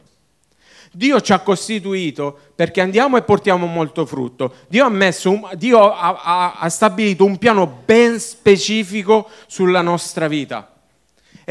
Dio 0.93 1.21
ci 1.21 1.33
ha 1.33 1.39
costituito 1.39 2.37
perché 2.55 2.81
andiamo 2.81 3.17
e 3.17 3.23
portiamo 3.23 3.67
molto 3.67 4.05
frutto. 4.07 4.55
Dio 4.69 4.85
ha, 4.85 4.89
un, 4.89 5.49
Dio 5.55 5.93
ha, 5.93 6.21
ha, 6.23 6.55
ha 6.59 6.69
stabilito 6.69 7.25
un 7.25 7.39
piano 7.39 7.83
ben 7.85 8.19
specifico 8.19 9.31
sulla 9.47 9.83
nostra 9.83 10.27
vita. 10.27 10.78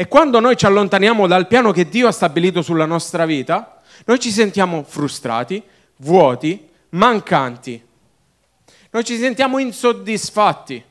E 0.00 0.06
quando 0.06 0.38
noi 0.38 0.56
ci 0.56 0.64
allontaniamo 0.64 1.26
dal 1.26 1.48
piano 1.48 1.72
che 1.72 1.88
Dio 1.88 2.06
ha 2.06 2.12
stabilito 2.12 2.62
sulla 2.62 2.84
nostra 2.84 3.26
vita, 3.26 3.80
noi 4.04 4.20
ci 4.20 4.30
sentiamo 4.30 4.84
frustrati, 4.84 5.60
vuoti, 5.96 6.68
mancanti. 6.90 7.84
Noi 8.90 9.02
ci 9.02 9.18
sentiamo 9.18 9.58
insoddisfatti. 9.58 10.84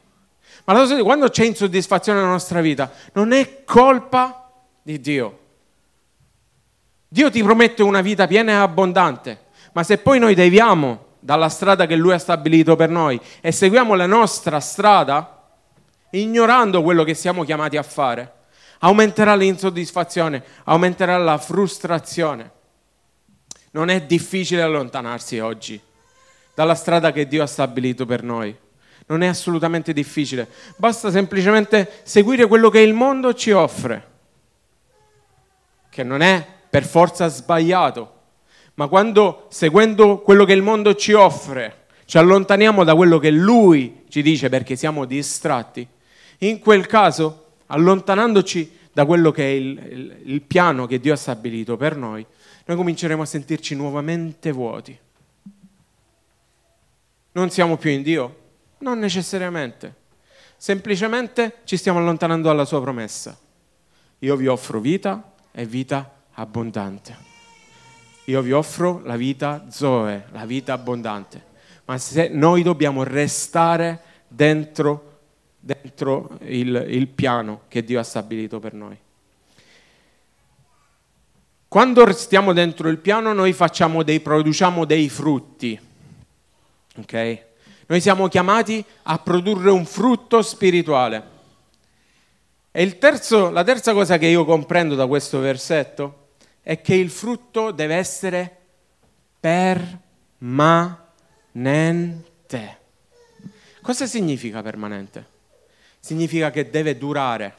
Ma 0.66 0.86
quando 1.04 1.30
c'è 1.30 1.46
insoddisfazione 1.46 2.20
nella 2.20 2.32
nostra 2.32 2.60
vita, 2.60 2.92
non 3.14 3.32
è 3.32 3.64
colpa 3.64 4.52
di 4.82 5.00
Dio 5.00 5.40
Dio 7.08 7.32
ti 7.32 7.42
promette 7.42 7.84
una 7.84 8.02
vita 8.02 8.28
piena 8.28 8.52
e 8.52 8.56
abbondante, 8.56 9.46
ma 9.72 9.84
se 9.84 10.00
poi 10.00 10.20
noi 10.20 10.36
deviamo 10.36 11.06
dalla 11.22 11.48
strada 11.48 11.86
che 11.86 11.96
Lui 11.96 12.12
ha 12.12 12.20
stabilito 12.20 12.76
per 12.76 12.90
noi 12.90 13.18
e 13.40 13.54
seguiamo 13.54 13.96
la 13.96 14.06
nostra 14.06 14.60
strada, 14.60 15.48
ignorando 16.10 16.84
quello 16.84 17.06
che 17.06 17.14
siamo 17.14 17.46
chiamati 17.46 17.78
a 17.78 17.84
fare, 17.84 18.34
aumenterà 18.80 19.36
l'insoddisfazione, 19.36 20.44
aumenterà 20.66 21.18
la 21.18 21.38
frustrazione. 21.38 22.52
Non 23.72 23.90
è 23.90 24.02
difficile 24.04 24.62
allontanarsi 24.62 25.40
oggi 25.40 25.80
dalla 26.54 26.76
strada 26.76 27.12
che 27.12 27.28
Dio 27.28 27.44
ha 27.44 27.48
stabilito 27.48 28.06
per 28.06 28.24
noi. 28.24 28.56
Non 29.06 29.22
è 29.22 29.28
assolutamente 29.28 29.94
difficile. 29.94 30.50
Basta 30.76 31.12
semplicemente 31.12 32.02
seguire 32.04 32.48
quello 32.48 32.70
che 32.70 32.80
il 32.80 32.94
mondo 32.94 33.34
ci 33.34 33.52
offre, 33.52 34.08
che 35.90 36.04
non 36.04 36.22
è 36.22 36.46
per 36.70 36.84
forza 36.84 37.28
sbagliato, 37.28 38.14
ma 38.74 38.88
quando 38.88 39.46
seguendo 39.50 40.20
quello 40.20 40.46
che 40.46 40.54
il 40.54 40.62
mondo 40.62 40.96
ci 40.96 41.14
offre 41.14 41.86
ci 42.06 42.18
allontaniamo 42.18 42.84
da 42.84 42.96
quello 42.96 43.20
che 43.20 43.30
lui 43.30 44.06
ci 44.10 44.22
dice 44.22 44.48
perché 44.50 44.76
siamo 44.76 45.06
distratti, 45.06 45.86
in 46.40 46.60
quel 46.60 46.86
caso, 46.88 47.47
allontanandoci 47.68 48.78
da 48.92 49.06
quello 49.06 49.32
che 49.32 49.44
è 49.44 49.52
il, 49.54 49.88
il, 49.92 50.22
il 50.26 50.42
piano 50.42 50.86
che 50.88 51.00
Dio 51.00 51.14
ha 51.14 51.18
stabilito 51.18 51.78
per 51.78 51.96
noi, 51.96 52.26
noi 52.66 52.78
cominceremo 52.78 53.22
a 53.22 53.26
sentirci 53.26 53.76
nuovamente 53.76 54.52
vuoti. 54.52 54.98
Non 57.32 57.50
siamo 57.50 57.78
più 57.78 57.92
in 57.92 58.02
Dio? 58.02 58.36
Non 58.80 59.00
necessariamente. 59.00 59.96
Semplicemente 60.58 61.58
ci 61.64 61.78
stiamo 61.78 62.00
allontanando 62.00 62.48
dalla 62.48 62.66
sua 62.66 62.82
promessa. 62.82 63.38
Io 64.20 64.36
vi 64.36 64.48
offro 64.48 64.80
vita 64.80 65.34
e 65.52 65.66
vita 65.66 66.24
abbondante. 66.34 67.16
Io 68.26 68.42
vi 68.42 68.52
offro 68.52 69.02
la 69.06 69.16
vita 69.16 69.68
Zoe, 69.70 70.26
la 70.32 70.46
vita 70.46 70.74
abbondante, 70.74 71.42
ma 71.86 71.98
se 71.98 72.28
noi 72.28 72.62
dobbiamo 72.62 73.04
restare 73.04 74.02
dentro, 74.28 75.17
dentro 75.68 76.38
il, 76.44 76.86
il 76.88 77.08
piano 77.10 77.64
che 77.68 77.84
Dio 77.84 78.00
ha 78.00 78.04
stabilito 78.04 78.58
per 78.60 78.72
noi. 78.74 78.98
Quando 81.68 82.06
restiamo 82.06 82.54
dentro 82.54 82.88
il 82.88 83.00
piano 83.00 83.34
noi 83.34 83.52
dei, 84.04 84.22
produciamo 84.22 84.86
dei 84.86 85.10
frutti. 85.10 85.78
Okay? 87.00 87.44
Noi 87.88 88.00
siamo 88.00 88.30
chiamati 88.30 88.82
a 89.04 89.20
produrre 89.20 89.70
un 89.70 89.86
frutto 89.86 90.42
spirituale. 90.42 91.36
E 92.72 92.98
terzo, 92.98 93.50
la 93.50 93.66
terza 93.66 93.92
cosa 93.92 94.18
che 94.18 94.28
io 94.28 94.46
comprendo 94.46 94.96
da 94.96 95.06
questo 95.06 95.40
versetto 95.40 96.30
è 96.62 96.80
che 96.80 96.96
il 96.96 97.10
frutto 97.10 97.72
deve 97.72 97.96
essere 97.96 98.56
permanente. 99.42 100.86
Cosa 103.82 104.06
significa 104.06 104.62
permanente? 104.62 105.36
Significa 106.08 106.52
che 106.52 106.70
deve 106.70 106.98
durare, 106.98 107.54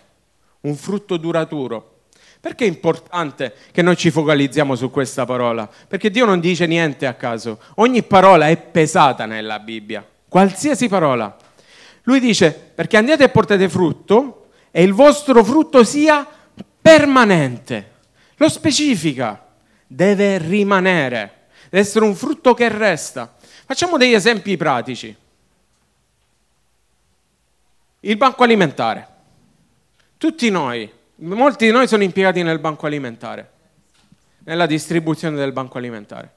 un 0.63 0.75
frutto 0.75 1.19
duraturo. 1.19 2.05
Perché 2.41 2.65
è 2.65 2.67
importante 2.69 3.53
che 3.73 3.83
noi 3.83 3.95
ci 3.95 4.11
focalizziamo 4.11 4.75
su 4.75 4.91
questa 4.91 5.27
parola? 5.27 5.69
Perché 5.87 6.09
Dio 6.09 6.25
non 6.25 6.41
dice 6.41 6.65
niente 6.65 7.05
a 7.05 7.13
caso. 7.13 7.61
Ogni 7.75 8.03
parola 8.05 8.49
è 8.49 8.57
pesata 8.57 9.27
nella 9.27 9.59
Bibbia, 9.59 10.03
qualsiasi 10.27 10.89
parola. 10.89 11.37
Lui 12.05 12.21
dice 12.21 12.51
perché 12.75 12.97
andiate 12.97 13.25
e 13.25 13.29
portate 13.29 13.69
frutto 13.69 14.49
e 14.71 14.83
il 14.83 14.95
vostro 14.95 15.45
frutto 15.45 15.85
sia 15.85 16.27
permanente. 16.81 17.91
Lo 18.37 18.49
specifica, 18.49 19.47
deve 19.87 20.39
rimanere, 20.39 21.49
deve 21.69 21.83
essere 21.83 22.07
un 22.07 22.15
frutto 22.15 22.55
che 22.55 22.71
resta. 22.71 23.37
Facciamo 23.67 23.99
degli 23.99 24.15
esempi 24.15 24.57
pratici. 24.57 25.15
Il 28.01 28.17
banco 28.17 28.45
alimentare. 28.45 29.09
Tutti 30.19 30.51
noi, 30.51 30.89
molti 31.17 31.67
di 31.67 31.73
noi 31.73 31.89
sono 31.89 32.05
impiegati 32.05 32.45
nel 32.45 32.61
banco 32.61 32.87
alimentare, 32.87 33.51
nella 34.45 34.67
distribuzione 34.67 35.37
del 35.37 35.51
banco 35.51 35.79
alimentare. 35.79 36.33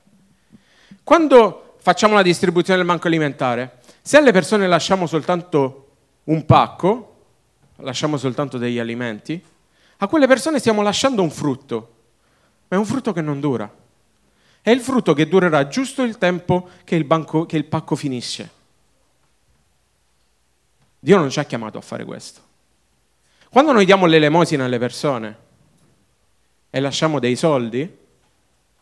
Quando 1.04 1.76
facciamo 1.78 2.16
la 2.16 2.24
distribuzione 2.24 2.80
del 2.80 2.88
banco 2.88 3.06
alimentare, 3.06 3.78
se 4.02 4.18
alle 4.18 4.32
persone 4.32 4.68
lasciamo 4.68 5.06
soltanto 5.06 5.90
un 6.26 6.46
pacco, 6.48 7.16
lasciamo 7.78 8.18
soltanto 8.18 8.58
degli 8.58 8.80
alimenti, 8.80 9.44
a 9.98 10.08
quelle 10.08 10.26
persone 10.26 10.58
stiamo 10.58 10.82
lasciando 10.82 11.22
un 11.22 11.30
frutto, 11.30 11.94
ma 12.70 12.78
è 12.78 12.80
un 12.80 12.86
frutto 12.86 13.14
che 13.14 13.22
non 13.22 13.40
dura. 13.40 13.72
È 14.64 14.72
il 14.72 14.80
frutto 14.80 15.14
che 15.14 15.28
durerà 15.28 15.68
giusto 15.68 16.02
il 16.02 16.18
tempo 16.18 16.70
che 16.84 16.96
il, 16.96 17.04
banco, 17.04 17.46
che 17.46 17.58
il 17.58 17.66
pacco 17.66 17.96
finisce. 17.96 18.60
Dio 21.04 21.18
non 21.18 21.32
ci 21.32 21.40
ha 21.40 21.46
chiamato 21.46 21.80
a 21.80 21.82
fare 21.82 22.06
questo. 22.06 22.42
Quando 23.50 23.72
noi 23.72 23.86
diamo 23.86 24.06
l'elemosina 24.06 24.66
alle 24.66 24.78
persone 24.78 25.38
e 26.70 26.80
lasciamo 26.80 27.18
dei 27.18 27.36
soldi 27.36 27.98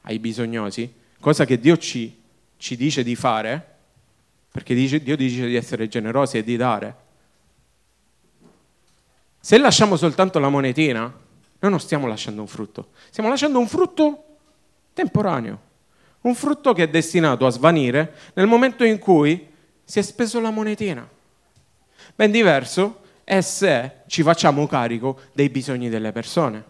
ai 0.02 0.20
bisognosi, 0.20 0.94
cosa 1.22 1.46
che 1.46 1.60
Dio 1.60 1.78
ci, 1.78 2.22
ci 2.58 2.76
dice 2.76 3.04
di 3.04 3.16
fare, 3.16 3.78
perché 4.52 4.74
dice, 4.74 5.02
Dio 5.02 5.16
dice 5.16 5.48
di 5.48 5.56
essere 5.56 5.88
generosi 5.88 6.38
e 6.38 6.44
di 6.44 6.58
dare, 6.58 6.96
se 9.40 9.58
lasciamo 9.58 9.96
soltanto 9.96 10.40
la 10.40 10.50
monetina, 10.50 11.02
noi 11.02 11.72
non 11.72 11.80
stiamo 11.80 12.06
lasciando 12.06 12.42
un 12.42 12.48
frutto, 12.48 12.90
stiamo 13.10 13.30
lasciando 13.30 13.60
un 13.60 13.68
frutto 13.68 14.26
temporaneo, 14.92 15.62
un 16.22 16.36
frutto 16.36 16.74
che 16.74 16.84
è 16.84 16.90
destinato 16.90 17.46
a 17.46 17.50
svanire 17.50 18.14
nel 18.34 18.46
momento 18.46 18.84
in 18.84 19.00
cui 19.00 19.48
si 19.86 20.00
è 20.00 20.02
speso 20.02 20.42
la 20.42 20.50
monetina. 20.50 21.18
Ben 22.20 22.32
diverso 22.32 23.00
è 23.24 23.40
se 23.40 23.92
ci 24.08 24.24
facciamo 24.24 24.68
carico 24.68 25.20
dei 25.32 25.48
bisogni 25.48 25.88
delle 25.88 26.12
persone. 26.12 26.62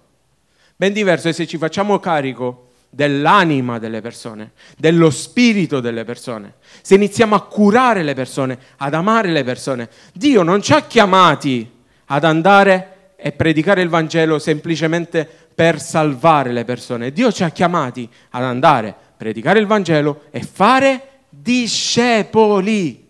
Ben 0.76 0.94
diverso 0.94 1.28
è 1.28 1.32
se 1.32 1.48
ci 1.48 1.58
facciamo 1.58 1.98
carico 1.98 2.68
dell'anima 2.88 3.80
delle 3.80 4.00
persone, 4.00 4.52
dello 4.78 5.10
spirito 5.10 5.80
delle 5.80 6.04
persone, 6.04 6.58
se 6.84 6.94
iniziamo 6.94 7.34
a 7.34 7.42
curare 7.42 8.04
le 8.04 8.14
persone, 8.14 8.60
ad 8.78 8.94
amare 8.94 9.32
le 9.32 9.44
persone. 9.44 9.90
Dio 10.14 10.44
non 10.44 10.62
ci 10.62 10.74
ha 10.74 10.84
chiamati 10.84 11.68
ad 12.06 12.24
andare 12.26 13.14
e 13.16 13.32
predicare 13.32 13.82
il 13.82 13.90
Vangelo 13.90 14.38
semplicemente 14.38 15.28
per 15.56 15.82
salvare 15.82 16.52
le 16.52 16.64
persone. 16.64 17.12
Dio 17.12 17.32
ci 17.32 17.44
ha 17.44 17.50
chiamati 17.50 18.08
ad 18.30 18.44
andare, 18.44 18.96
predicare 19.18 19.58
il 19.58 19.66
Vangelo 19.66 20.26
e 20.30 20.44
fare 20.44 21.22
discepoli. 21.28 23.08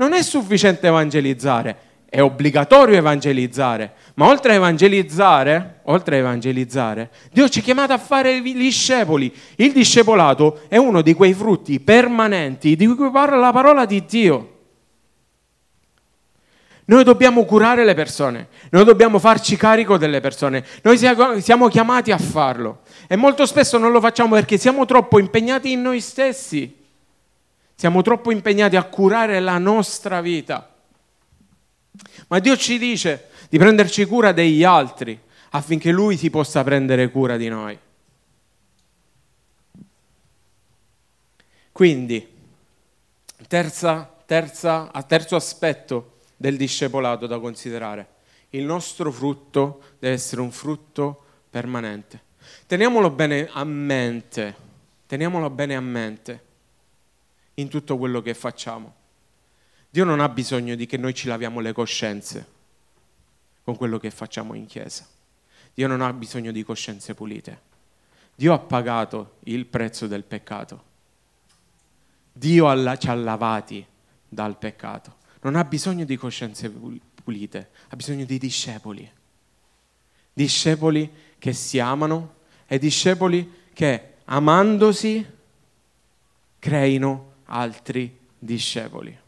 Non 0.00 0.14
è 0.14 0.22
sufficiente 0.22 0.86
evangelizzare, 0.86 1.76
è 2.08 2.22
obbligatorio 2.22 2.96
evangelizzare, 2.96 3.92
ma 4.14 4.28
oltre 4.28 4.52
a 4.52 4.54
evangelizzare, 4.54 5.80
oltre 5.82 6.16
a 6.16 6.18
evangelizzare, 6.20 7.10
Dio 7.30 7.46
ci 7.50 7.58
ha 7.58 7.62
chiamato 7.62 7.92
a 7.92 7.98
fare 7.98 8.32
i 8.32 8.40
discepoli. 8.40 9.30
Il 9.56 9.72
discepolato 9.72 10.62
è 10.68 10.78
uno 10.78 11.02
di 11.02 11.12
quei 11.12 11.34
frutti 11.34 11.80
permanenti 11.80 12.76
di 12.76 12.86
cui 12.86 13.10
parla 13.10 13.36
la 13.36 13.52
parola 13.52 13.84
di 13.84 14.02
Dio. 14.06 14.58
Noi 16.86 17.04
dobbiamo 17.04 17.44
curare 17.44 17.84
le 17.84 17.92
persone, 17.92 18.48
noi 18.70 18.84
dobbiamo 18.86 19.18
farci 19.18 19.54
carico 19.56 19.98
delle 19.98 20.20
persone, 20.20 20.64
noi 20.80 20.96
siamo 20.96 21.68
chiamati 21.68 22.10
a 22.10 22.16
farlo 22.16 22.80
e 23.06 23.16
molto 23.16 23.44
spesso 23.44 23.76
non 23.76 23.92
lo 23.92 24.00
facciamo 24.00 24.34
perché 24.34 24.56
siamo 24.56 24.86
troppo 24.86 25.18
impegnati 25.18 25.72
in 25.72 25.82
noi 25.82 26.00
stessi, 26.00 26.79
siamo 27.80 28.02
troppo 28.02 28.30
impegnati 28.30 28.76
a 28.76 28.84
curare 28.84 29.40
la 29.40 29.56
nostra 29.56 30.20
vita. 30.20 30.70
Ma 32.28 32.38
Dio 32.38 32.54
ci 32.54 32.76
dice 32.76 33.30
di 33.48 33.56
prenderci 33.56 34.04
cura 34.04 34.32
degli 34.32 34.62
altri 34.62 35.18
affinché 35.52 35.90
Lui 35.90 36.18
si 36.18 36.28
possa 36.28 36.62
prendere 36.62 37.10
cura 37.10 37.38
di 37.38 37.48
noi. 37.48 37.78
Quindi, 41.72 42.28
terza, 43.48 44.14
terza, 44.26 44.90
terzo 45.06 45.36
aspetto 45.36 46.18
del 46.36 46.58
discepolato 46.58 47.26
da 47.26 47.40
considerare. 47.40 48.08
Il 48.50 48.64
nostro 48.64 49.10
frutto 49.10 49.80
deve 49.98 50.16
essere 50.16 50.42
un 50.42 50.52
frutto 50.52 51.24
permanente. 51.48 52.24
Teniamolo 52.66 53.08
bene 53.08 53.48
a 53.50 53.64
mente, 53.64 54.54
teniamolo 55.06 55.48
bene 55.48 55.76
a 55.76 55.80
mente 55.80 56.48
in 57.60 57.68
tutto 57.68 57.96
quello 57.96 58.20
che 58.20 58.34
facciamo. 58.34 58.94
Dio 59.88 60.04
non 60.04 60.20
ha 60.20 60.28
bisogno 60.28 60.74
di 60.74 60.86
che 60.86 60.96
noi 60.96 61.14
ci 61.14 61.28
laviamo 61.28 61.60
le 61.60 61.72
coscienze 61.72 62.46
con 63.62 63.76
quello 63.76 63.98
che 63.98 64.10
facciamo 64.10 64.54
in 64.54 64.66
chiesa. 64.66 65.06
Dio 65.74 65.86
non 65.86 66.00
ha 66.00 66.12
bisogno 66.12 66.52
di 66.52 66.62
coscienze 66.62 67.14
pulite. 67.14 67.68
Dio 68.34 68.52
ha 68.52 68.58
pagato 68.58 69.36
il 69.44 69.66
prezzo 69.66 70.06
del 70.06 70.24
peccato. 70.24 70.84
Dio 72.32 72.96
ci 72.96 73.08
ha 73.08 73.14
lavati 73.14 73.84
dal 74.28 74.56
peccato 74.56 75.18
non 75.42 75.56
ha 75.56 75.64
bisogno 75.64 76.04
di 76.04 76.16
coscienze 76.16 76.70
pulite, 76.70 77.70
ha 77.88 77.96
bisogno 77.96 78.24
di 78.24 78.38
discepoli. 78.38 79.10
Discepoli 80.32 81.10
che 81.38 81.52
si 81.52 81.78
amano 81.78 82.36
e 82.66 82.78
discepoli 82.78 83.68
che 83.72 84.14
amandosi 84.24 85.26
creino 86.58 87.29
altri 87.50 88.18
discepoli. 88.38 89.18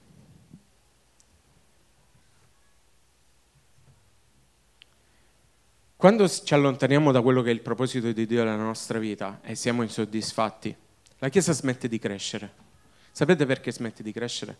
Quando 5.96 6.28
ci 6.28 6.54
allontaniamo 6.54 7.12
da 7.12 7.22
quello 7.22 7.42
che 7.42 7.50
è 7.50 7.52
il 7.52 7.60
proposito 7.60 8.10
di 8.10 8.26
Dio 8.26 8.42
nella 8.42 8.56
nostra 8.56 8.98
vita 8.98 9.40
e 9.42 9.54
siamo 9.54 9.82
insoddisfatti, 9.82 10.74
la 11.18 11.28
Chiesa 11.28 11.52
smette 11.52 11.86
di 11.86 11.98
crescere. 11.98 12.52
Sapete 13.12 13.46
perché 13.46 13.70
smette 13.70 14.02
di 14.02 14.10
crescere? 14.10 14.56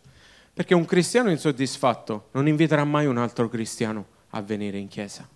Perché 0.53 0.75
un 0.75 0.85
cristiano 0.85 1.31
insoddisfatto 1.31 2.29
non 2.33 2.47
inviterà 2.47 2.85
mai 2.85 3.07
un 3.07 3.17
altro 3.17 3.49
cristiano 3.49 4.07
a 4.31 4.43
venire 4.43 4.79
in 4.79 4.87
chiesa. 4.87 5.29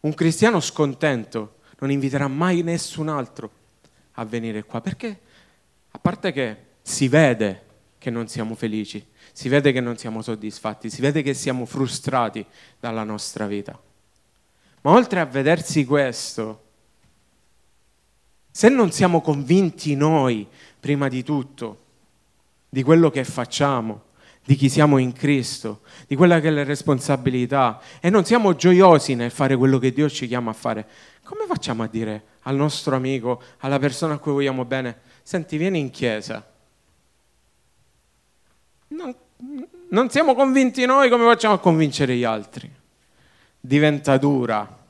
Un 0.00 0.14
cristiano 0.14 0.58
scontento 0.58 1.58
non 1.78 1.90
inviterà 1.90 2.26
mai 2.26 2.62
nessun 2.62 3.08
altro 3.08 3.50
a 4.12 4.24
venire 4.24 4.64
qua. 4.64 4.80
Perché? 4.80 5.20
A 5.90 5.98
parte 5.98 6.32
che 6.32 6.70
si 6.82 7.08
vede 7.08 7.62
che 7.98 8.10
non 8.10 8.26
siamo 8.28 8.54
felici, 8.54 9.04
si 9.32 9.48
vede 9.48 9.72
che 9.72 9.80
non 9.80 9.96
siamo 9.96 10.20
soddisfatti, 10.20 10.90
si 10.90 11.00
vede 11.00 11.22
che 11.22 11.34
siamo 11.34 11.64
frustrati 11.64 12.44
dalla 12.78 13.04
nostra 13.04 13.46
vita. 13.46 13.80
Ma 14.82 14.90
oltre 14.90 15.20
a 15.20 15.24
vedersi 15.24 15.84
questo, 15.84 16.64
se 18.50 18.68
non 18.68 18.90
siamo 18.90 19.20
convinti 19.20 19.94
noi, 19.94 20.46
prima 20.80 21.08
di 21.08 21.22
tutto, 21.22 21.78
di 22.68 22.82
quello 22.82 23.10
che 23.10 23.24
facciamo, 23.24 24.10
di 24.44 24.56
chi 24.56 24.68
siamo 24.68 24.98
in 24.98 25.12
Cristo, 25.12 25.82
di 26.08 26.16
quella 26.16 26.40
che 26.40 26.48
è 26.48 26.50
la 26.50 26.64
responsabilità 26.64 27.80
e 28.00 28.10
non 28.10 28.24
siamo 28.24 28.56
gioiosi 28.56 29.14
nel 29.14 29.30
fare 29.30 29.56
quello 29.56 29.78
che 29.78 29.92
Dio 29.92 30.10
ci 30.10 30.26
chiama 30.26 30.50
a 30.50 30.54
fare, 30.54 30.86
come 31.22 31.44
facciamo 31.46 31.84
a 31.84 31.86
dire 31.86 32.24
al 32.42 32.56
nostro 32.56 32.96
amico, 32.96 33.40
alla 33.58 33.78
persona 33.78 34.14
a 34.14 34.18
cui 34.18 34.32
vogliamo 34.32 34.64
bene, 34.64 34.98
senti, 35.22 35.56
vieni 35.56 35.78
in 35.78 35.90
chiesa? 35.90 36.51
Non, 38.92 39.14
non 39.88 40.10
siamo 40.10 40.34
convinti 40.34 40.84
noi, 40.84 41.08
come 41.08 41.24
facciamo 41.24 41.54
a 41.54 41.58
convincere 41.58 42.14
gli 42.14 42.24
altri? 42.24 42.70
Diventa 43.58 44.18
dura 44.18 44.80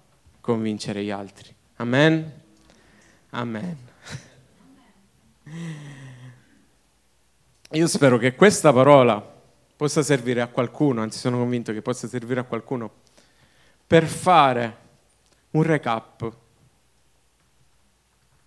convincere 0.41 1.05
gli 1.05 1.11
altri. 1.11 1.55
Amen? 1.77 2.33
Amen. 3.31 3.77
Io 7.71 7.87
spero 7.87 8.19
che 8.19 8.35
questa 8.35 8.73
parola 8.73 9.25
possa 9.77 10.03
servire 10.03 10.41
a 10.41 10.49
qualcuno, 10.49 11.01
anzi 11.01 11.19
sono 11.19 11.38
convinto 11.38 11.73
che 11.73 11.81
possa 11.81 12.09
servire 12.09 12.41
a 12.41 12.45
qualcuno, 12.45 12.91
per 13.87 14.07
fare 14.07 14.77
un 15.53 15.62
recap 15.62 16.33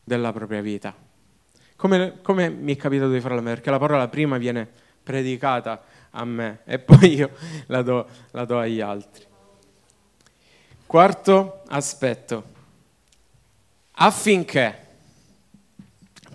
della 0.04 0.34
propria 0.34 0.62
vita. 0.62 0.94
Come, 1.76 2.22
come 2.22 2.50
mi 2.50 2.76
è 2.76 2.78
capitato 2.78 3.12
di 3.12 3.20
farlo 3.22 3.39
a 3.39 3.41
me? 3.41 3.54
Perché 3.54 3.70
la 3.70 3.80
parola 3.80 4.08
prima 4.08 4.38
viene 4.38 4.84
predicata 5.06 5.84
a 6.10 6.26
me 6.26 6.60
e 6.65 6.80
poi 6.80 7.13
io 7.13 7.30
la 7.68 7.82
do, 7.84 8.08
la 8.32 8.44
do 8.44 8.60
agli 8.60 8.82
altri. 8.82 9.24
Quarto 10.86 11.62
aspetto, 11.68 12.44
affinché 13.94 14.88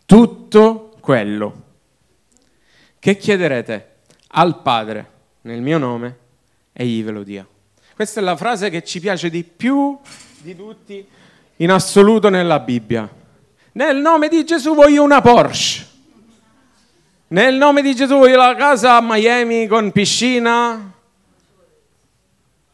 tutto 0.06 0.96
quello 1.00 1.62
che 2.98 3.16
chiederete 3.16 3.96
al 4.28 4.60
Padre 4.62 5.10
nel 5.42 5.60
mio 5.62 5.78
nome, 5.78 6.18
egli 6.72 7.02
ve 7.02 7.10
lo 7.10 7.22
dia. 7.22 7.46
Questa 7.94 8.20
è 8.20 8.22
la 8.22 8.36
frase 8.36 8.70
che 8.70 8.82
ci 8.82 9.00
piace 9.00 9.30
di 9.30 9.44
più 9.44 9.98
di 10.38 10.56
tutti 10.56 11.06
in 11.56 11.70
assoluto 11.70 12.28
nella 12.28 12.58
Bibbia. 12.58 13.08
Nel 13.72 13.98
nome 13.98 14.28
di 14.28 14.44
Gesù 14.44 14.74
voglio 14.74 15.02
una 15.02 15.20
Porsche. 15.20 15.79
Nel 17.32 17.54
nome 17.54 17.80
di 17.80 17.94
Gesù 17.94 18.16
voglio 18.18 18.36
la 18.36 18.56
casa 18.56 18.96
a 18.96 19.00
Miami 19.00 19.68
con 19.68 19.92
piscina. 19.92 20.92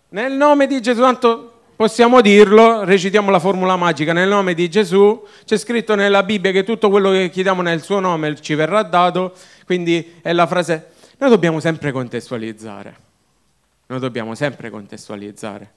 Nel 0.08 0.32
nome 0.32 0.66
di 0.66 0.80
Gesù, 0.80 1.02
tanto 1.02 1.52
possiamo 1.76 2.22
dirlo, 2.22 2.82
recitiamo 2.84 3.30
la 3.30 3.38
formula 3.38 3.76
magica, 3.76 4.14
nel 4.14 4.30
nome 4.30 4.54
di 4.54 4.70
Gesù, 4.70 5.26
c'è 5.44 5.58
scritto 5.58 5.94
nella 5.94 6.22
Bibbia 6.22 6.52
che 6.52 6.64
tutto 6.64 6.88
quello 6.88 7.10
che 7.10 7.28
chiediamo 7.28 7.60
nel 7.60 7.82
suo 7.82 8.00
nome 8.00 8.40
ci 8.40 8.54
verrà 8.54 8.82
dato, 8.82 9.34
quindi 9.66 10.14
è 10.22 10.32
la 10.32 10.46
frase 10.46 10.92
noi 11.18 11.28
dobbiamo 11.28 11.60
sempre 11.60 11.92
contestualizzare. 11.92 12.96
Noi 13.88 14.00
dobbiamo 14.00 14.34
sempre 14.34 14.70
contestualizzare. 14.70 15.72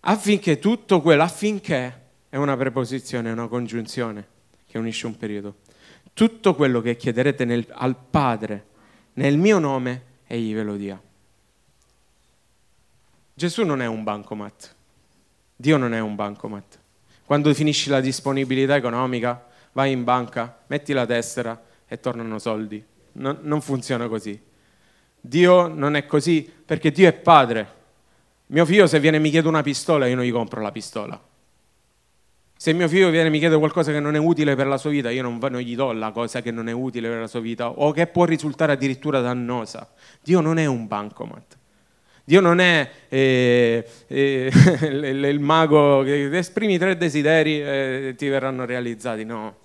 Affinché 0.00 0.58
tutto 0.58 1.00
quello, 1.00 1.22
affinché 1.22 2.00
è 2.28 2.36
una 2.36 2.56
preposizione, 2.56 3.30
è 3.30 3.32
una 3.32 3.48
congiunzione 3.48 4.26
che 4.66 4.76
unisce 4.76 5.06
un 5.06 5.16
periodo. 5.16 5.54
Tutto 6.12 6.54
quello 6.54 6.80
che 6.80 6.96
chiederete 6.96 7.44
nel, 7.44 7.66
al 7.70 7.96
Padre 7.96 8.66
nel 9.14 9.38
mio 9.38 9.58
nome, 9.58 10.02
egli 10.26 10.54
ve 10.54 10.62
lo 10.62 10.76
dia. 10.76 11.00
Gesù 13.34 13.64
non 13.64 13.80
è 13.82 13.86
un 13.86 14.02
bancomat. 14.02 14.74
Dio 15.56 15.76
non 15.76 15.94
è 15.94 16.00
un 16.00 16.14
bancomat. 16.14 16.78
Quando 17.24 17.52
finisci 17.54 17.90
la 17.90 18.00
disponibilità 18.00 18.76
economica, 18.76 19.46
vai 19.72 19.92
in 19.92 20.04
banca, 20.04 20.62
metti 20.66 20.92
la 20.92 21.06
tessera 21.06 21.62
e 21.86 22.00
tornano 22.00 22.38
soldi 22.38 22.84
non, 23.12 23.38
non 23.42 23.60
funziona 23.60 24.08
così. 24.08 24.40
Dio 25.20 25.66
non 25.68 25.96
è 25.96 26.06
così 26.06 26.50
perché 26.64 26.90
Dio 26.90 27.08
è 27.08 27.12
padre. 27.12 27.78
Mio 28.46 28.64
figlio 28.64 28.86
se 28.86 29.00
viene 29.00 29.16
e 29.16 29.20
mi 29.20 29.30
chiede 29.30 29.48
una 29.48 29.62
pistola, 29.62 30.06
io 30.06 30.16
non 30.16 30.24
gli 30.24 30.32
compro 30.32 30.60
la 30.60 30.72
pistola. 30.72 31.20
Se 32.62 32.74
mio 32.74 32.88
figlio 32.88 33.08
viene 33.08 33.28
e 33.28 33.30
mi 33.30 33.38
chiede 33.38 33.56
qualcosa 33.56 33.90
che 33.90 34.00
non 34.00 34.14
è 34.16 34.18
utile 34.18 34.54
per 34.54 34.66
la 34.66 34.76
sua 34.76 34.90
vita, 34.90 35.10
io 35.10 35.22
non, 35.22 35.38
non, 35.40 35.60
gli 35.60 35.74
do 35.74 35.92
la 35.92 36.10
cosa 36.10 36.42
che 36.42 36.50
non 36.50 36.68
è 36.68 36.72
utile 36.72 37.08
per 37.08 37.20
la 37.20 37.26
sua 37.26 37.40
vita 37.40 37.70
o 37.70 37.90
che 37.90 38.06
può 38.06 38.26
risultare 38.26 38.72
addirittura 38.72 39.20
dannosa. 39.20 39.90
Dio 40.22 40.40
non 40.40 40.58
è 40.58 40.66
un 40.66 40.86
bancomat. 40.86 41.56
Dio 42.22 42.42
non 42.42 42.60
è 42.60 42.90
eh, 43.08 43.88
eh, 44.06 44.52
il, 44.82 45.40
mago 45.40 46.02
che 46.02 46.36
esprimi 46.36 46.76
tre 46.76 46.98
desideri 46.98 47.62
e 47.62 48.14
ti 48.18 48.28
verranno 48.28 48.66
realizzati, 48.66 49.24
no. 49.24 49.56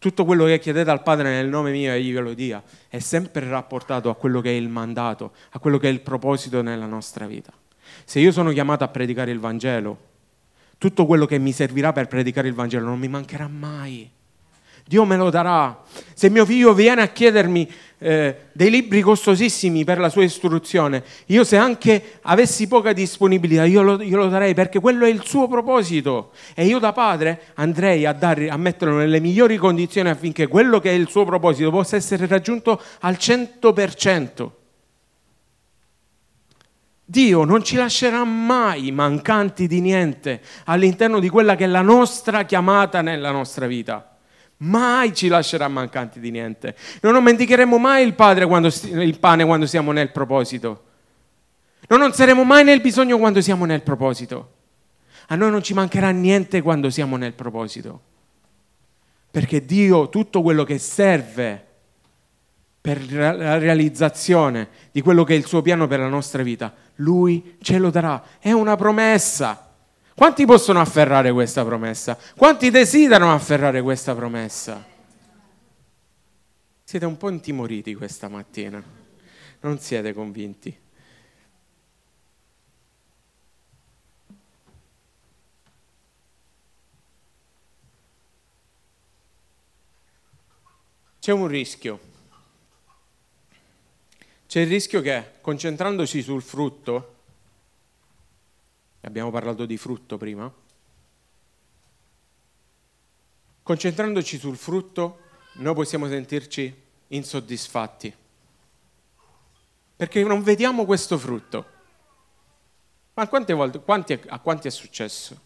Tutto 0.00 0.24
quello 0.24 0.46
che 0.46 0.58
chiedete 0.58 0.90
al 0.90 1.04
Padre 1.04 1.30
nel 1.30 1.46
nome 1.46 1.70
mio 1.70 1.92
egli 1.92 2.12
ve 2.12 2.20
lo 2.20 2.34
dia, 2.34 2.60
è 2.88 2.98
sempre 2.98 3.48
rapportato 3.48 4.10
a 4.10 4.16
quello 4.16 4.40
che 4.40 4.50
è 4.50 4.54
il 4.54 4.68
mandato, 4.68 5.30
a 5.50 5.60
quello 5.60 5.78
che 5.78 5.86
è 5.86 5.92
il 5.92 6.00
proposito 6.00 6.60
nella 6.60 6.86
nostra 6.86 7.28
vita. 7.28 7.52
Se 8.04 8.18
io 8.18 8.32
sono 8.32 8.50
chiamato 8.50 8.82
a 8.82 8.88
predicare 8.88 9.30
il 9.30 9.38
Vangelo, 9.38 10.12
tutto 10.78 11.06
quello 11.06 11.26
che 11.26 11.38
mi 11.38 11.52
servirà 11.52 11.92
per 11.92 12.08
predicare 12.08 12.48
il 12.48 12.54
Vangelo 12.54 12.86
non 12.86 12.98
mi 12.98 13.08
mancherà 13.08 13.48
mai. 13.48 14.10
Dio 14.86 15.04
me 15.06 15.16
lo 15.16 15.30
darà. 15.30 15.82
Se 16.12 16.28
mio 16.28 16.44
figlio 16.44 16.74
viene 16.74 17.00
a 17.00 17.08
chiedermi 17.08 17.70
eh, 17.98 18.36
dei 18.52 18.68
libri 18.68 19.00
costosissimi 19.00 19.82
per 19.82 19.98
la 19.98 20.10
sua 20.10 20.24
istruzione, 20.24 21.02
io 21.26 21.42
se 21.42 21.56
anche 21.56 22.18
avessi 22.22 22.68
poca 22.68 22.92
disponibilità, 22.92 23.64
io 23.64 23.80
lo, 23.80 24.02
io 24.02 24.16
lo 24.18 24.28
darei 24.28 24.52
perché 24.52 24.80
quello 24.80 25.06
è 25.06 25.08
il 25.08 25.22
suo 25.24 25.48
proposito. 25.48 26.32
E 26.54 26.66
io 26.66 26.78
da 26.78 26.92
padre 26.92 27.44
andrei 27.54 28.04
a, 28.04 28.12
dare, 28.12 28.50
a 28.50 28.58
metterlo 28.58 28.96
nelle 28.96 29.20
migliori 29.20 29.56
condizioni 29.56 30.10
affinché 30.10 30.48
quello 30.48 30.80
che 30.80 30.90
è 30.90 30.94
il 30.94 31.08
suo 31.08 31.24
proposito 31.24 31.70
possa 31.70 31.96
essere 31.96 32.26
raggiunto 32.26 32.78
al 33.00 33.14
100%. 33.18 34.63
Dio 37.04 37.44
non 37.44 37.62
ci 37.62 37.76
lascerà 37.76 38.24
mai 38.24 38.90
mancanti 38.90 39.66
di 39.66 39.80
niente 39.80 40.40
all'interno 40.64 41.20
di 41.20 41.28
quella 41.28 41.54
che 41.54 41.64
è 41.64 41.68
la 41.68 41.82
nostra 41.82 42.44
chiamata 42.44 43.02
nella 43.02 43.30
nostra 43.30 43.66
vita 43.66 44.08
mai 44.64 45.14
ci 45.14 45.28
lascerà 45.28 45.68
mancanti 45.68 46.20
di 46.20 46.30
niente. 46.30 46.76
Non 47.00 47.14
dimenticheremo 47.14 47.78
mai 47.78 48.06
il, 48.06 48.14
quando, 48.14 48.68
il 48.82 49.18
pane 49.18 49.44
quando 49.44 49.66
siamo 49.66 49.92
nel 49.92 50.10
proposito. 50.10 50.84
Non, 51.88 51.98
non 51.98 52.12
saremo 52.12 52.44
mai 52.44 52.64
nel 52.64 52.80
bisogno 52.80 53.18
quando 53.18 53.40
siamo 53.40 53.64
nel 53.64 53.82
proposito. 53.82 54.52
A 55.28 55.36
noi 55.36 55.50
non 55.50 55.62
ci 55.62 55.74
mancherà 55.74 56.10
niente 56.10 56.62
quando 56.62 56.90
siamo 56.90 57.16
nel 57.16 57.32
proposito. 57.32 58.00
Perché 59.30 59.64
Dio 59.64 60.08
tutto 60.08 60.42
quello 60.42 60.64
che 60.64 60.78
serve 60.78 61.66
per 62.80 63.10
la 63.12 63.58
realizzazione 63.58 64.68
di 64.92 65.00
quello 65.00 65.24
che 65.24 65.34
è 65.34 65.36
il 65.36 65.46
suo 65.46 65.62
piano 65.62 65.86
per 65.86 66.00
la 66.00 66.08
nostra 66.08 66.42
vita, 66.42 66.72
Lui 66.96 67.56
ce 67.60 67.78
lo 67.78 67.90
darà. 67.90 68.22
È 68.38 68.52
una 68.52 68.76
promessa. 68.76 69.72
Quanti 70.14 70.46
possono 70.46 70.80
afferrare 70.80 71.32
questa 71.32 71.64
promessa? 71.64 72.16
Quanti 72.36 72.70
desiderano 72.70 73.34
afferrare 73.34 73.82
questa 73.82 74.14
promessa? 74.14 74.92
Siete 76.84 77.06
un 77.06 77.16
po' 77.16 77.30
intimoriti 77.30 77.94
questa 77.94 78.28
mattina, 78.28 78.80
non 79.60 79.78
siete 79.80 80.12
convinti. 80.12 80.78
C'è 91.18 91.32
un 91.32 91.46
rischio. 91.48 92.12
C'è 94.54 94.60
il 94.60 94.68
rischio 94.68 95.00
che 95.00 95.32
concentrandoci 95.40 96.22
sul 96.22 96.40
frutto, 96.40 97.14
Abbiamo 99.00 99.32
parlato 99.32 99.66
di 99.66 99.76
frutto 99.76 100.16
prima. 100.16 100.48
Concentrandoci 103.64 104.38
sul 104.38 104.56
frutto, 104.56 105.18
noi 105.54 105.74
possiamo 105.74 106.06
sentirci 106.06 106.72
insoddisfatti. 107.08 108.14
Perché 109.96 110.22
non 110.22 110.44
vediamo 110.44 110.84
questo 110.84 111.18
frutto. 111.18 111.66
Ma 113.14 113.26
quante 113.26 113.52
volte, 113.54 113.80
quanti, 113.80 114.12
a 114.12 114.38
quanti 114.38 114.68
è 114.68 114.70
successo? 114.70 115.36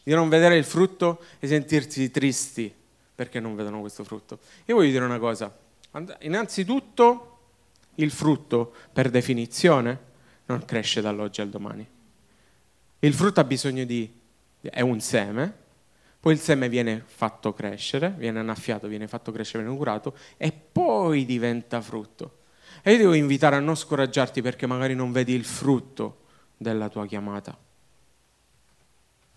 Di 0.00 0.12
non 0.12 0.28
vedere 0.28 0.56
il 0.56 0.64
frutto 0.64 1.24
e 1.40 1.48
sentirsi 1.48 2.08
tristi 2.12 2.72
perché 3.16 3.40
non 3.40 3.56
vedono 3.56 3.80
questo 3.80 4.04
frutto. 4.04 4.38
Io 4.66 4.76
voglio 4.76 4.92
dire 4.92 5.04
una 5.04 5.18
cosa. 5.18 5.52
Innanzitutto, 6.20 7.32
il 7.96 8.10
frutto, 8.10 8.74
per 8.92 9.10
definizione, 9.10 10.12
non 10.46 10.64
cresce 10.64 11.00
dall'oggi 11.00 11.40
al 11.40 11.48
domani. 11.48 11.86
Il 13.00 13.14
frutto 13.14 13.40
ha 13.40 13.44
bisogno 13.44 13.84
di... 13.84 14.10
è 14.60 14.80
un 14.80 15.00
seme, 15.00 15.62
poi 16.24 16.32
il 16.32 16.40
seme 16.40 16.70
viene 16.70 17.04
fatto 17.04 17.52
crescere, 17.52 18.14
viene 18.16 18.38
annaffiato, 18.38 18.88
viene 18.88 19.06
fatto 19.06 19.30
crescere, 19.30 19.62
viene 19.62 19.76
curato 19.76 20.16
e 20.38 20.52
poi 20.52 21.26
diventa 21.26 21.82
frutto. 21.82 22.38
E 22.82 22.92
io 22.92 22.98
devo 22.98 23.12
invitare 23.12 23.56
a 23.56 23.60
non 23.60 23.76
scoraggiarti 23.76 24.40
perché 24.40 24.66
magari 24.66 24.94
non 24.94 25.12
vedi 25.12 25.34
il 25.34 25.44
frutto 25.44 26.22
della 26.56 26.88
tua 26.88 27.06
chiamata. 27.06 27.56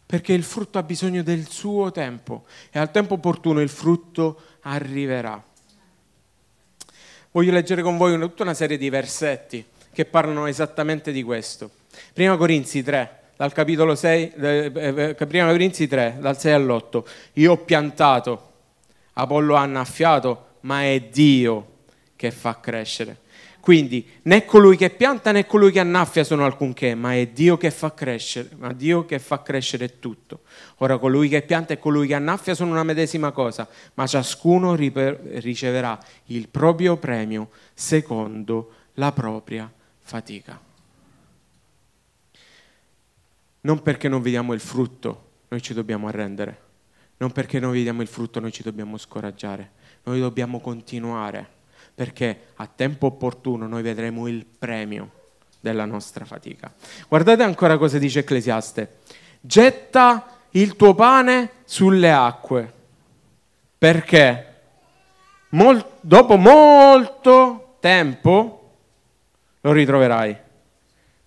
Perché 0.05 0.31
il 0.31 0.43
frutto 0.43 0.77
ha 0.77 0.83
bisogno 0.83 1.23
del 1.23 1.49
suo 1.49 1.91
tempo 1.91 2.45
e 2.71 2.79
al 2.79 2.91
tempo 2.91 3.15
opportuno 3.15 3.59
il 3.59 3.67
frutto 3.67 4.41
arriverà. 4.61 5.43
Voglio 7.37 7.51
leggere 7.51 7.83
con 7.83 7.97
voi 7.97 8.17
tutta 8.17 8.41
una 8.41 8.55
serie 8.55 8.79
di 8.79 8.89
versetti 8.89 9.63
che 9.93 10.05
parlano 10.05 10.47
esattamente 10.47 11.11
di 11.11 11.21
questo. 11.21 11.69
Prima 12.11 12.35
Corinzi 12.35 12.81
3, 12.81 13.19
dal 13.35 13.53
capitolo 13.53 13.93
6, 13.93 14.33
eh, 14.41 14.71
eh, 14.73 15.13
prima 15.13 15.47
Corinzi 15.51 15.87
3, 15.87 16.17
dal 16.19 16.39
6 16.39 16.51
all'8. 16.53 17.03
Io 17.33 17.51
ho 17.51 17.57
piantato, 17.57 18.53
Apollo 19.13 19.55
ha 19.55 19.61
annaffiato, 19.61 20.45
ma 20.61 20.81
è 20.81 20.99
Dio 20.99 21.73
che 22.15 22.31
fa 22.31 22.59
crescere. 22.59 23.17
Quindi 23.67 24.07
né 24.21 24.45
colui 24.45 24.77
che 24.77 24.89
pianta 24.89 25.33
né 25.33 25.45
colui 25.45 25.73
che 25.73 25.81
annaffia 25.81 26.23
sono 26.23 26.45
alcunché, 26.45 26.95
ma 26.95 27.15
è 27.15 27.27
Dio 27.27 27.57
che 27.57 27.69
fa 27.69 27.93
crescere, 27.93 28.51
ma 28.55 28.71
Dio 28.71 29.03
che 29.03 29.19
fa 29.19 29.41
crescere 29.41 29.99
tutto. 29.99 30.43
Ora 30.77 30.97
colui 30.97 31.27
che 31.27 31.41
pianta 31.41 31.73
e 31.73 31.77
colui 31.77 32.07
che 32.07 32.13
annaffia 32.13 32.55
sono 32.55 32.71
una 32.71 32.83
medesima 32.83 33.31
cosa, 33.31 33.67
ma 33.95 34.07
ciascuno 34.07 34.73
riceverà 34.73 36.01
il 36.27 36.47
proprio 36.47 36.95
premio 36.95 37.49
secondo 37.73 38.71
la 38.93 39.11
propria 39.11 39.69
fatica. 39.99 40.57
Non 43.59 43.81
perché 43.81 44.07
non 44.07 44.21
vediamo 44.21 44.53
il 44.53 44.61
frutto 44.61 45.31
noi 45.49 45.61
ci 45.61 45.73
dobbiamo 45.73 46.07
arrendere, 46.07 46.61
non 47.17 47.33
perché 47.33 47.59
non 47.59 47.73
vediamo 47.73 48.01
il 48.01 48.07
frutto 48.07 48.39
noi 48.39 48.53
ci 48.53 48.63
dobbiamo 48.63 48.97
scoraggiare, 48.97 49.71
noi 50.03 50.21
dobbiamo 50.21 50.61
continuare 50.61 51.55
perché 51.97 52.49
a 52.57 52.67
tempo 52.67 53.07
opportuno 53.07 53.65
noi 53.65 53.81
vedremo 53.81 54.27
il 54.27 54.45
premio 54.45 55.09
della 55.59 55.85
nostra 55.85 56.25
fatica. 56.25 56.71
Guardate 57.07 57.41
ancora 57.41 57.77
cosa 57.79 57.97
dice 57.97 58.19
Ecclesiaste, 58.19 58.97
getta 59.41 60.37
il 60.51 60.75
tuo 60.75 60.93
pane 60.93 61.49
sulle 61.65 62.11
acque, 62.11 62.71
perché 63.79 64.55
mol- 65.49 65.85
dopo 66.01 66.35
molto 66.35 67.77
tempo 67.79 68.75
lo 69.61 69.71
ritroverai. 69.71 70.37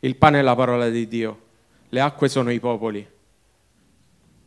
Il 0.03 0.15
pane 0.15 0.39
è 0.39 0.43
la 0.43 0.55
parola 0.55 0.89
di 0.89 1.09
Dio 1.09 1.49
le 1.91 2.01
acque 2.01 2.29
sono 2.29 2.51
i 2.51 2.61
popoli. 2.61 3.07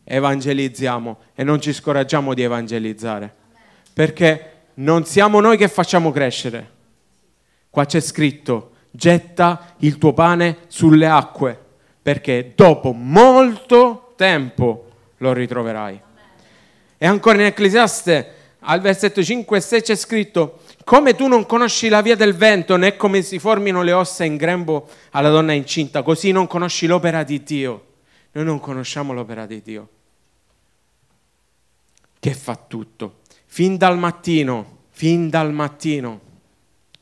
Evangelizziamo 0.05 1.17
e 1.33 1.43
non 1.43 1.62
ci 1.62 1.71
scoraggiamo 1.71 2.33
di 2.33 2.41
evangelizzare, 2.41 3.33
perché 3.93 4.52
non 4.75 5.05
siamo 5.05 5.39
noi 5.39 5.57
che 5.57 5.67
facciamo 5.67 6.12
crescere. 6.12 6.71
Qua 7.69 7.86
c'è 7.86 7.99
scritto, 7.99 8.71
getta 8.91 9.75
il 9.79 9.97
tuo 9.97 10.13
pane 10.13 10.59
sulle 10.67 11.07
acque, 11.07 11.59
perché 12.01 12.53
dopo 12.55 12.91
molto 12.91 14.13
tempo 14.15 14.89
lo 15.17 15.33
ritroverai. 15.33 16.01
E 16.97 17.05
ancora 17.05 17.39
in 17.39 17.45
Ecclesiaste, 17.45 18.33
al 18.59 18.79
versetto 18.79 19.23
5 19.23 19.57
e 19.57 19.62
6 19.62 19.81
c'è 19.81 19.95
scritto, 19.95 20.59
come 20.83 21.15
tu 21.15 21.27
non 21.27 21.45
conosci 21.45 21.89
la 21.89 22.01
via 22.01 22.15
del 22.15 22.36
vento 22.36 22.75
né 22.77 22.95
come 22.95 23.21
si 23.21 23.39
formino 23.39 23.81
le 23.81 23.91
ossa 23.91 24.23
in 24.23 24.38
grembo 24.38 24.88
alla 25.12 25.29
donna 25.29 25.53
incinta, 25.53 26.01
così 26.01 26.31
non 26.31 26.47
conosci 26.47 26.86
l'opera 26.86 27.23
di 27.23 27.43
Dio. 27.43 27.86
Noi 28.31 28.45
non 28.45 28.59
conosciamo 28.59 29.13
l'opera 29.13 29.45
di 29.45 29.62
Dio, 29.62 29.89
che 32.19 32.33
fa 32.33 32.55
tutto. 32.55 33.21
Fin 33.53 33.77
dal 33.77 33.99
mattino, 33.99 34.77
fin 34.89 35.29
dal 35.29 35.53
mattino, 35.53 36.19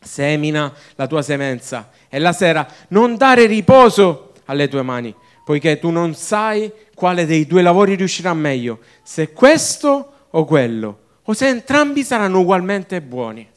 semina 0.01 0.73
la 0.95 1.07
tua 1.07 1.21
semenza 1.21 1.91
e 2.09 2.19
la 2.19 2.33
sera 2.33 2.67
non 2.89 3.15
dare 3.15 3.45
riposo 3.45 4.33
alle 4.47 4.67
tue 4.67 4.81
mani, 4.81 5.15
poiché 5.45 5.79
tu 5.79 5.91
non 5.91 6.13
sai 6.13 6.69
quale 6.93 7.25
dei 7.25 7.47
due 7.47 7.61
lavori 7.61 7.95
riuscirà 7.95 8.33
meglio, 8.33 8.79
se 9.01 9.31
questo 9.31 10.27
o 10.29 10.43
quello, 10.43 10.99
o 11.23 11.31
se 11.31 11.47
entrambi 11.47 12.03
saranno 12.03 12.41
ugualmente 12.41 13.01
buoni 13.01 13.47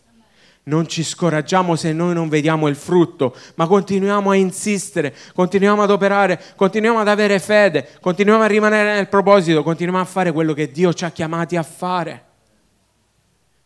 non 0.67 0.87
ci 0.87 1.03
scoraggiamo 1.03 1.75
se 1.75 1.93
noi 1.93 2.15
non 2.15 2.29
vediamo 2.29 2.69
il 2.69 2.77
frutto, 2.77 3.35
ma 3.57 3.67
continuiamo 3.67 4.31
a 4.31 4.37
insistere, 4.37 5.13
continuiamo 5.35 5.83
ad 5.83 5.91
operare, 5.91 6.41
continuiamo 6.55 7.01
ad 7.01 7.09
avere 7.09 7.41
fede, 7.41 7.89
continuiamo 8.01 8.45
a 8.45 8.47
rimanere 8.47 8.95
nel 8.95 9.09
proposito, 9.09 9.65
continuiamo 9.65 10.01
a 10.01 10.07
fare 10.07 10.31
quello 10.31 10.53
che 10.53 10.71
Dio 10.71 10.95
ci 10.95 11.05
ha 11.05 11.11
chiamati 11.11 11.57
a 11.57 11.65
fare. 11.65 12.33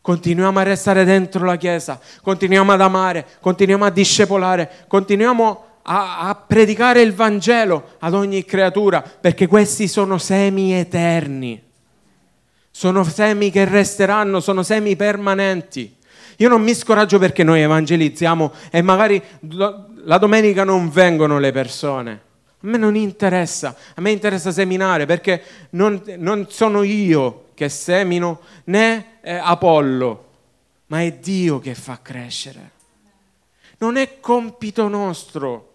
Continuiamo 0.09 0.59
a 0.59 0.63
restare 0.63 1.05
dentro 1.05 1.45
la 1.45 1.57
Chiesa, 1.57 2.01
continuiamo 2.23 2.73
ad 2.73 2.81
amare, 2.81 3.27
continuiamo 3.43 3.85
a 3.85 3.91
discepolare, 3.91 4.87
continuiamo 4.89 5.65
a, 5.83 6.21
a 6.21 6.35
predicare 6.35 7.03
il 7.03 7.13
Vangelo 7.13 7.97
ad 7.99 8.15
ogni 8.15 8.43
creatura, 8.47 9.03
perché 9.03 9.47
questi 9.47 9.87
sono 9.87 10.17
semi 10.17 10.73
eterni, 10.73 11.63
sono 12.71 13.05
semi 13.05 13.51
che 13.51 13.67
resteranno, 13.67 14.41
sono 14.41 14.63
semi 14.63 14.97
permanenti. 14.97 15.95
Io 16.39 16.49
non 16.49 16.63
mi 16.63 16.73
scoraggio 16.73 17.19
perché 17.19 17.45
noi 17.45 17.61
evangelizziamo 17.61 18.53
e 18.71 18.81
magari 18.81 19.23
la 19.41 20.17
domenica 20.17 20.65
non 20.65 20.89
vengono 20.89 21.39
le 21.39 21.53
persone. 21.53 22.13
A 22.63 22.67
me 22.67 22.79
non 22.79 22.97
interessa, 22.97 23.77
a 23.95 24.01
me 24.01 24.11
interessa 24.11 24.53
seminare 24.53 25.05
perché 25.05 25.43
non, 25.73 26.03
non 26.17 26.47
sono 26.49 26.83
io 26.83 27.43
che 27.59 27.69
semino 27.69 28.39
né 28.67 29.19
eh, 29.21 29.35
Apollo, 29.35 30.27
ma 30.87 31.03
è 31.03 31.11
Dio 31.15 31.59
che 31.59 31.75
fa 31.75 31.99
crescere. 32.01 32.71
Non 33.79 33.97
è 33.97 34.21
compito 34.21 34.87
nostro 34.87 35.73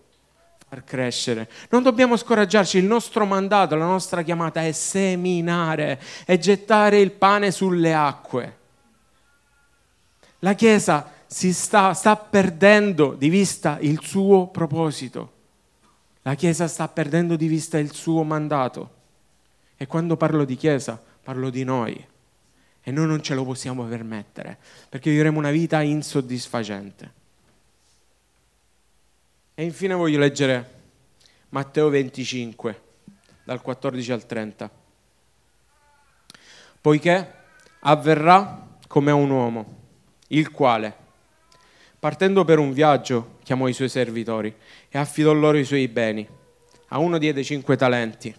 far 0.66 0.86
crescere. 0.86 1.50
Non 1.72 1.84
dobbiamo 1.84 2.16
scoraggiarci, 2.16 2.78
il 2.78 2.86
nostro 2.86 3.26
mandato, 3.26 3.76
la 3.76 3.84
nostra 3.84 4.22
chiamata 4.22 4.64
è 4.64 4.72
seminare, 4.72 6.02
è 6.24 6.38
gettare 6.38 7.02
il 7.02 7.12
pane 7.12 7.52
sulle 7.52 7.94
acque. 7.94 8.58
La 10.40 10.54
Chiesa 10.54 11.12
si 11.26 11.52
sta, 11.52 11.94
sta 11.94 12.16
perdendo 12.16 13.14
di 13.14 13.28
vista 13.28 13.78
il 13.82 14.00
suo 14.02 14.48
proposito. 14.48 15.32
La 16.22 16.36
Chiesa 16.36 16.70
sta 16.70 16.88
perdendo 16.88 17.36
di 17.36 17.48
vista 17.48 17.78
il 17.78 17.92
suo 17.92 18.24
mandato. 18.24 18.92
E 19.76 19.86
quando 19.86 20.16
parlo 20.16 20.46
di 20.46 20.56
Chiesa, 20.56 21.12
parlo 21.24 21.50
di 21.50 21.64
noi. 21.64 22.06
E 22.86 22.92
noi 22.92 23.08
non 23.08 23.24
ce 23.24 23.34
lo 23.34 23.46
possiamo 23.46 23.86
permettere, 23.86 24.58
perché 24.90 25.10
vivremo 25.10 25.40
una 25.40 25.52
vita 25.52 25.82
insoddisfacente. 25.82 27.22
E 29.56 29.64
infine 29.64 29.94
voglio 29.94 30.20
leggere 30.20 30.82
Matteo 31.50 31.88
25, 31.88 32.82
dal 33.46 33.62
14 33.62 34.12
al 34.12 34.26
30. 34.26 34.72
Poiché 36.82 37.34
avverrà 37.80 38.68
come 38.88 39.12
a 39.12 39.16
un 39.16 39.30
uomo, 39.30 39.78
il 40.28 40.52
quale, 40.52 40.94
partendo 42.00 42.44
per 42.44 42.60
un 42.60 42.74
viaggio, 42.74 43.38
chiamò 43.44 43.70
i 43.70 43.74
suoi 43.74 43.90
servitori 43.90 44.54
e 44.90 44.98
affidò 44.98 45.32
loro 45.32 45.58
i 45.58 45.64
suoi 45.64 45.88
beni. 45.88 46.28
A 46.90 46.98
uno 46.98 47.18
diede 47.18 47.44
cinque 47.44 47.78
talenti, 47.78 48.36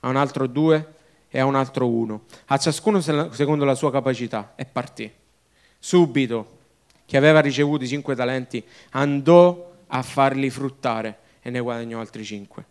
a 0.00 0.08
un 0.08 0.16
altro 0.16 0.48
due 0.48 0.96
e 1.30 1.38
a 1.38 1.44
un 1.44 1.54
altro 1.54 1.88
uno, 1.88 2.22
a 2.46 2.56
ciascuno 2.56 3.00
secondo 3.00 3.64
la 3.64 3.74
sua 3.74 3.90
capacità, 3.90 4.52
e 4.56 4.64
partì. 4.64 5.10
Subito, 5.78 6.56
chi 7.04 7.16
aveva 7.16 7.40
ricevuto 7.40 7.84
i 7.84 7.88
cinque 7.88 8.14
talenti, 8.14 8.62
andò 8.90 9.72
a 9.86 10.02
farli 10.02 10.50
fruttare 10.50 11.18
e 11.40 11.50
ne 11.50 11.60
guadagnò 11.60 12.00
altri 12.00 12.24
cinque. 12.24 12.64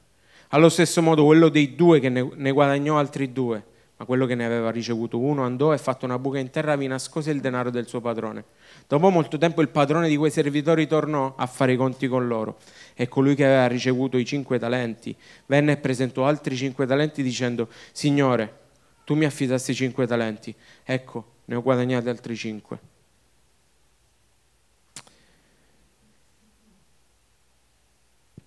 Allo 0.49 0.69
stesso 0.69 1.01
modo 1.01 1.25
quello 1.25 1.49
dei 1.49 1.75
due 1.75 1.99
che 1.99 2.09
ne, 2.09 2.51
guadagnò 2.51 2.97
altri 2.97 3.31
due, 3.33 3.63
ma 3.97 4.05
quello 4.05 4.25
che 4.25 4.35
ne 4.35 4.45
aveva 4.45 4.69
ricevuto 4.69 5.17
uno 5.17 5.43
andò 5.43 5.73
e 5.73 5.77
fatto 5.77 6.05
una 6.05 6.19
buca 6.19 6.37
in 6.37 6.51
terra 6.51 6.75
vi 6.75 6.87
nascose 6.87 7.31
il 7.31 7.41
denaro 7.41 7.69
del 7.69 7.87
suo 7.87 7.99
padrone. 7.99 8.43
Dopo 8.87 9.09
molto 9.09 9.37
tempo 9.37 9.61
il 9.61 9.69
padrone 9.69 10.07
di 10.07 10.15
quei 10.15 10.31
servitori 10.31 10.87
tornò 10.87 11.33
a 11.35 11.45
fare 11.47 11.73
i 11.73 11.75
conti 11.75 12.07
con 12.07 12.27
loro 12.27 12.57
e 12.99 13.07
colui 13.07 13.35
che 13.35 13.45
aveva 13.45 13.67
ricevuto 13.67 14.17
i 14.17 14.25
cinque 14.25 14.57
talenti 14.57 15.15
venne 15.45 15.73
e 15.73 15.77
presentò 15.77 16.25
altri 16.25 16.55
cinque 16.55 16.87
talenti 16.87 17.21
dicendo 17.21 17.69
Signore, 17.91 18.65
tu 19.05 19.13
mi 19.13 19.25
affidasti 19.25 19.75
cinque 19.75 20.07
talenti, 20.07 20.53
ecco, 20.83 21.35
ne 21.45 21.55
ho 21.55 21.61
guadagnati 21.61 22.09
altri 22.09 22.35
cinque. 22.35 22.79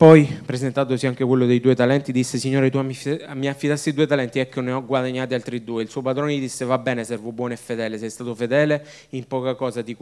Poi, 0.00 0.24
presentatosi 0.24 1.06
anche 1.06 1.24
quello 1.26 1.44
dei 1.44 1.60
due 1.60 1.74
talenti, 1.74 2.10
disse, 2.10 2.38
Signore, 2.38 2.70
tu 2.70 2.80
mi 2.80 3.48
affidassi 3.48 3.92
due 3.92 4.06
talenti, 4.06 4.38
ecco 4.38 4.62
ne 4.62 4.72
ho 4.72 4.82
guadagnati 4.82 5.34
altri 5.34 5.62
due. 5.62 5.82
Il 5.82 5.90
suo 5.90 6.00
padrone 6.00 6.34
gli 6.34 6.40
disse, 6.40 6.64
va 6.64 6.78
bene, 6.78 7.04
servo 7.04 7.32
buono 7.32 7.52
e 7.52 7.58
fedele, 7.58 7.98
sei 7.98 8.08
stato 8.08 8.34
fedele 8.34 8.82
in 9.10 9.26
poca 9.26 9.54
cosa, 9.54 9.82
ti 9.82 9.94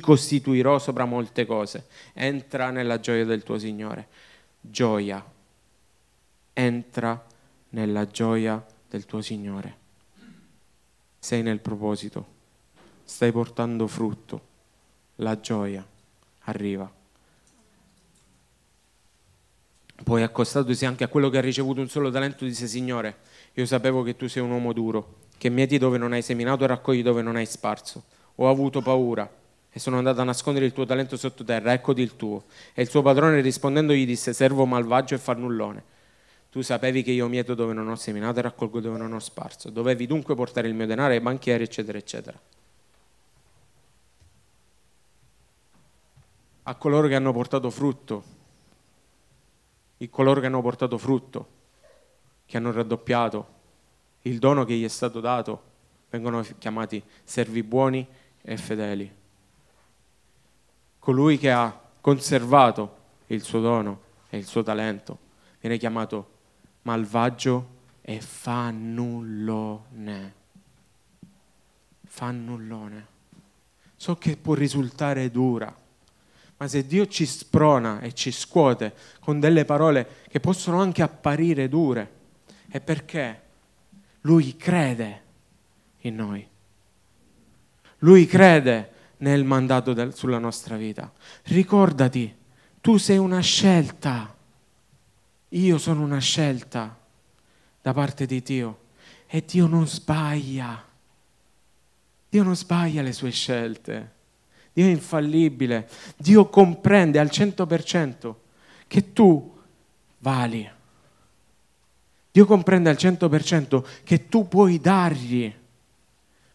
costituirò 0.00 0.78
sopra 0.78 1.04
molte 1.04 1.44
cose. 1.44 1.88
Entra 2.14 2.70
nella 2.70 2.98
gioia 2.98 3.26
del 3.26 3.42
tuo 3.42 3.58
Signore. 3.58 4.06
Gioia. 4.62 5.22
Entra 6.54 7.26
nella 7.68 8.06
gioia 8.06 8.64
del 8.88 9.04
tuo 9.04 9.20
Signore. 9.20 9.76
Sei 11.18 11.42
nel 11.42 11.60
proposito, 11.60 12.26
stai 13.04 13.30
portando 13.30 13.86
frutto, 13.88 14.40
la 15.16 15.38
gioia 15.38 15.86
arriva. 16.44 16.95
Poi 20.02 20.22
accostatosi 20.22 20.84
anche 20.84 21.04
a 21.04 21.08
quello 21.08 21.30
che 21.30 21.38
ha 21.38 21.40
ricevuto 21.40 21.80
un 21.80 21.88
solo 21.88 22.10
talento, 22.10 22.44
disse 22.44 22.66
Signore, 22.66 23.16
io 23.54 23.66
sapevo 23.66 24.02
che 24.02 24.14
tu 24.14 24.28
sei 24.28 24.42
un 24.42 24.50
uomo 24.50 24.72
duro, 24.72 25.16
che 25.38 25.48
mieti 25.48 25.78
dove 25.78 25.98
non 25.98 26.12
hai 26.12 26.22
seminato 26.22 26.64
e 26.64 26.66
raccogli 26.66 27.02
dove 27.02 27.22
non 27.22 27.36
hai 27.36 27.46
sparso. 27.46 28.04
Ho 28.36 28.48
avuto 28.48 28.82
paura 28.82 29.28
e 29.70 29.78
sono 29.78 29.96
andato 29.98 30.20
a 30.20 30.24
nascondere 30.24 30.66
il 30.66 30.72
tuo 30.72 30.84
talento 30.84 31.16
sottoterra, 31.16 31.72
eccoti 31.72 32.02
il 32.02 32.16
tuo. 32.16 32.44
E 32.74 32.82
il 32.82 32.88
suo 32.88 33.02
padrone 33.02 33.40
rispondendo 33.40 33.94
gli 33.94 34.06
disse, 34.06 34.32
servo 34.32 34.66
malvagio 34.66 35.14
e 35.14 35.18
fannullone. 35.18 35.82
Tu 36.50 36.62
sapevi 36.62 37.02
che 37.02 37.10
io 37.10 37.26
mieto 37.28 37.54
dove 37.54 37.72
non 37.72 37.88
ho 37.88 37.96
seminato 37.96 38.38
e 38.38 38.42
raccolgo 38.42 38.80
dove 38.80 38.98
non 38.98 39.12
ho 39.12 39.18
sparso. 39.18 39.70
Dovevi 39.70 40.06
dunque 40.06 40.34
portare 40.34 40.68
il 40.68 40.74
mio 40.74 40.86
denaro 40.86 41.12
ai 41.12 41.20
banchieri, 41.20 41.64
eccetera, 41.64 41.98
eccetera. 41.98 42.38
A 46.62 46.74
coloro 46.74 47.08
che 47.08 47.14
hanno 47.14 47.32
portato 47.32 47.70
frutto 47.70 48.35
e 49.96 50.10
coloro 50.10 50.40
che 50.40 50.46
hanno 50.46 50.62
portato 50.62 50.98
frutto, 50.98 51.48
che 52.44 52.56
hanno 52.56 52.72
raddoppiato 52.72 53.54
il 54.22 54.38
dono 54.38 54.64
che 54.64 54.74
gli 54.74 54.84
è 54.84 54.88
stato 54.88 55.20
dato, 55.20 55.62
vengono 56.10 56.44
chiamati 56.58 57.02
servi 57.22 57.62
buoni 57.62 58.06
e 58.42 58.56
fedeli. 58.56 59.14
Colui 60.98 61.38
che 61.38 61.50
ha 61.52 61.80
conservato 62.00 62.96
il 63.26 63.42
suo 63.42 63.60
dono 63.60 64.00
e 64.28 64.38
il 64.38 64.46
suo 64.46 64.62
talento 64.64 65.18
viene 65.60 65.78
chiamato 65.78 66.30
malvagio 66.82 67.74
e 68.02 68.20
fannullone. 68.20 69.84
Fannullone. 72.04 73.06
So 73.94 74.16
che 74.16 74.36
può 74.36 74.54
risultare 74.54 75.30
dura 75.30 75.72
ma 76.58 76.68
se 76.68 76.86
Dio 76.86 77.06
ci 77.06 77.26
sprona 77.26 78.00
e 78.00 78.14
ci 78.14 78.30
scuote 78.30 78.94
con 79.20 79.40
delle 79.40 79.64
parole 79.64 80.22
che 80.28 80.40
possono 80.40 80.80
anche 80.80 81.02
apparire 81.02 81.68
dure, 81.68 82.10
è 82.68 82.80
perché 82.80 83.42
Lui 84.22 84.56
crede 84.56 85.22
in 86.00 86.16
noi. 86.16 86.46
Lui 87.98 88.26
crede 88.26 88.92
nel 89.18 89.44
mandato 89.44 89.92
del, 89.92 90.14
sulla 90.14 90.38
nostra 90.38 90.76
vita. 90.76 91.12
Ricordati, 91.44 92.34
tu 92.80 92.96
sei 92.96 93.18
una 93.18 93.40
scelta. 93.40 94.34
Io 95.50 95.78
sono 95.78 96.02
una 96.02 96.18
scelta 96.18 96.98
da 97.80 97.92
parte 97.92 98.26
di 98.26 98.42
Dio 98.42 98.78
e 99.26 99.44
Dio 99.46 99.66
non 99.66 99.86
sbaglia. 99.86 100.84
Dio 102.28 102.42
non 102.42 102.56
sbaglia 102.56 103.02
le 103.02 103.12
sue 103.12 103.30
scelte. 103.30 104.14
Dio 104.76 104.84
è 104.84 104.90
infallibile, 104.90 105.88
Dio 106.18 106.50
comprende 106.50 107.18
al 107.18 107.28
100% 107.28 108.34
che 108.86 109.14
tu 109.14 109.56
vali. 110.18 110.70
Dio 112.30 112.44
comprende 112.44 112.90
al 112.90 112.96
100% 112.96 113.82
che 114.04 114.28
tu 114.28 114.46
puoi 114.46 114.78
dargli 114.78 115.50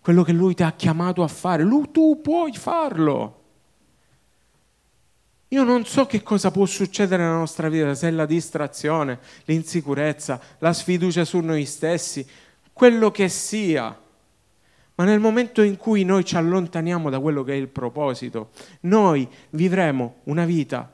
quello 0.01 0.21
che 0.21 0.33
Lui 0.33 0.53
ti 0.53 0.61
ha 0.61 0.71
chiamato 0.73 1.23
a 1.23 1.27
fare. 1.27 1.63
Lui, 1.63 1.89
tu 1.89 2.21
puoi 2.21 2.53
farlo. 2.53 3.39
Io 5.47 5.63
non 5.63 5.83
so 5.85 6.05
che 6.05 6.21
cosa 6.21 6.51
può 6.51 6.67
succedere 6.67 7.23
nella 7.23 7.37
nostra 7.37 7.69
vita, 7.69 7.95
se 7.95 8.07
è 8.07 8.11
la 8.11 8.27
distrazione, 8.27 9.17
l'insicurezza, 9.45 10.39
la 10.59 10.73
sfiducia 10.73 11.25
su 11.25 11.39
noi 11.39 11.65
stessi, 11.65 12.23
quello 12.71 13.09
che 13.09 13.29
sia. 13.29 13.99
Ma 15.01 15.07
nel 15.07 15.19
momento 15.19 15.63
in 15.63 15.77
cui 15.77 16.03
noi 16.03 16.23
ci 16.23 16.35
allontaniamo 16.35 17.09
da 17.09 17.19
quello 17.19 17.43
che 17.43 17.53
è 17.53 17.55
il 17.55 17.69
proposito, 17.69 18.51
noi 18.81 19.27
vivremo 19.49 20.17
una 20.25 20.45
vita 20.45 20.93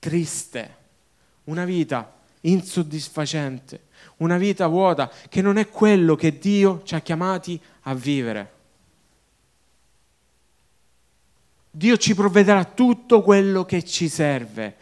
triste, 0.00 0.76
una 1.44 1.64
vita 1.64 2.12
insoddisfacente, 2.40 3.82
una 4.16 4.36
vita 4.36 4.66
vuota 4.66 5.08
che 5.28 5.40
non 5.40 5.58
è 5.58 5.68
quello 5.68 6.16
che 6.16 6.40
Dio 6.40 6.82
ci 6.82 6.96
ha 6.96 7.00
chiamati 7.00 7.60
a 7.82 7.94
vivere. 7.94 8.52
Dio 11.70 11.96
ci 11.98 12.16
provvederà 12.16 12.64
tutto 12.64 13.22
quello 13.22 13.64
che 13.64 13.84
ci 13.84 14.08
serve, 14.08 14.74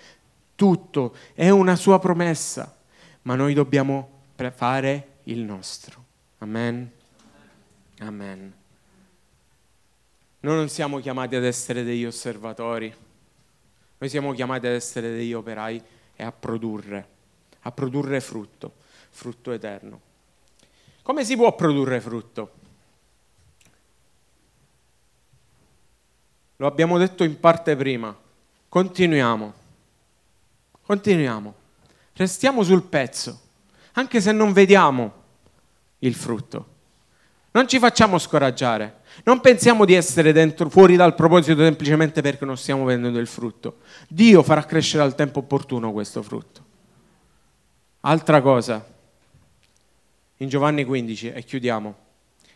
tutto, 0.54 1.14
è 1.34 1.50
una 1.50 1.76
sua 1.76 1.98
promessa, 1.98 2.74
ma 3.22 3.34
noi 3.34 3.52
dobbiamo 3.52 4.22
fare 4.54 5.18
il 5.24 5.40
nostro. 5.40 6.02
Amen. 6.38 6.92
Amen. 8.00 8.52
Noi 10.40 10.56
non 10.56 10.68
siamo 10.70 11.00
chiamati 11.00 11.36
ad 11.36 11.44
essere 11.44 11.82
degli 11.82 12.06
osservatori, 12.06 12.94
Noi 13.98 14.08
siamo 14.08 14.32
chiamati 14.32 14.66
ad 14.66 14.72
essere 14.72 15.10
degli 15.10 15.34
operai 15.34 15.82
e 16.16 16.22
a 16.22 16.32
produrre, 16.32 17.08
a 17.60 17.70
produrre 17.70 18.20
frutto, 18.22 18.72
frutto 19.10 19.52
eterno. 19.52 20.00
Come 21.02 21.22
si 21.22 21.36
può 21.36 21.54
produrre 21.54 22.00
frutto? 22.00 22.52
Lo 26.56 26.66
abbiamo 26.66 26.96
detto 26.96 27.24
in 27.24 27.38
parte 27.38 27.76
prima. 27.76 28.16
Continuiamo. 28.70 29.52
Continuiamo. 30.80 31.54
Restiamo 32.14 32.62
sul 32.62 32.82
pezzo, 32.84 33.40
anche 33.92 34.22
se 34.22 34.32
non 34.32 34.54
vediamo 34.54 35.12
il 35.98 36.14
frutto. 36.14 36.69
Non 37.52 37.66
ci 37.66 37.78
facciamo 37.78 38.18
scoraggiare. 38.18 38.98
Non 39.24 39.40
pensiamo 39.40 39.84
di 39.84 39.94
essere 39.94 40.32
dentro, 40.32 40.68
fuori 40.68 40.96
dal 40.96 41.14
proposito 41.14 41.62
semplicemente 41.62 42.22
perché 42.22 42.44
non 42.44 42.56
stiamo 42.56 42.84
vedendo 42.84 43.18
il 43.18 43.26
frutto. 43.26 43.78
Dio 44.08 44.42
farà 44.42 44.64
crescere 44.64 45.02
al 45.02 45.14
tempo 45.14 45.40
opportuno 45.40 45.92
questo 45.92 46.22
frutto. 46.22 46.64
Altra 48.00 48.40
cosa, 48.40 48.86
in 50.38 50.48
Giovanni 50.48 50.84
15, 50.84 51.32
e 51.32 51.42
chiudiamo, 51.42 51.94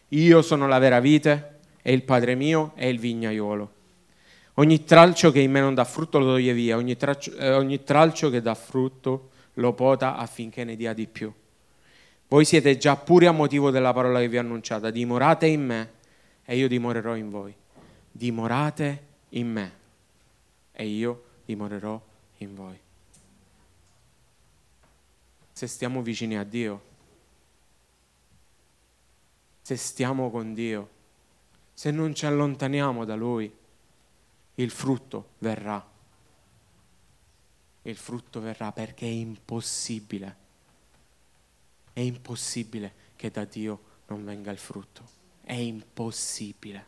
io 0.08 0.42
sono 0.42 0.66
la 0.68 0.78
vera 0.78 1.00
vite 1.00 1.58
e 1.82 1.92
il 1.92 2.02
Padre 2.02 2.34
mio 2.34 2.72
è 2.76 2.86
il 2.86 2.98
vignaiolo. 2.98 3.72
Ogni 4.54 4.84
tralcio 4.84 5.32
che 5.32 5.40
in 5.40 5.50
me 5.50 5.60
non 5.60 5.74
dà 5.74 5.84
frutto 5.84 6.18
lo 6.18 6.26
toglie 6.26 6.52
via, 6.52 6.76
ogni, 6.76 6.96
traccio, 6.96 7.36
eh, 7.36 7.52
ogni 7.52 7.82
tralcio 7.82 8.30
che 8.30 8.40
dà 8.40 8.54
frutto 8.54 9.30
lo 9.54 9.72
pota 9.72 10.16
affinché 10.16 10.62
ne 10.64 10.76
dia 10.76 10.92
di 10.92 11.06
più. 11.08 11.32
Voi 12.28 12.44
siete 12.44 12.76
già 12.76 12.96
puri 12.96 13.26
a 13.26 13.32
motivo 13.32 13.70
della 13.70 13.92
parola 13.92 14.18
che 14.18 14.28
vi 14.28 14.38
ho 14.38 14.40
annunciata, 14.40 14.90
dimorate 14.90 15.46
in 15.46 15.64
me 15.64 15.92
e 16.44 16.56
io 16.56 16.68
dimorerò 16.68 17.14
in 17.16 17.30
voi. 17.30 17.54
Dimorate 18.10 19.06
in 19.30 19.50
me 19.50 19.72
e 20.72 20.86
io 20.86 21.24
dimorerò 21.44 22.00
in 22.38 22.54
voi. 22.54 22.78
Se 25.52 25.66
stiamo 25.66 26.02
vicini 26.02 26.36
a 26.36 26.44
Dio, 26.44 26.82
se 29.62 29.76
stiamo 29.76 30.30
con 30.30 30.52
Dio, 30.52 30.90
se 31.72 31.90
non 31.90 32.14
ci 32.14 32.26
allontaniamo 32.26 33.04
da 33.04 33.14
Lui, 33.14 33.52
il 34.56 34.70
frutto 34.70 35.30
verrà. 35.38 35.92
Il 37.82 37.96
frutto 37.96 38.40
verrà 38.40 38.72
perché 38.72 39.06
è 39.06 39.10
impossibile. 39.10 40.43
È 41.94 42.00
impossibile 42.00 42.92
che 43.14 43.30
da 43.30 43.44
Dio 43.44 43.80
non 44.08 44.24
venga 44.24 44.50
il 44.50 44.58
frutto. 44.58 45.08
È 45.40 45.52
impossibile. 45.52 46.86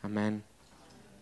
Amen. 0.00 0.42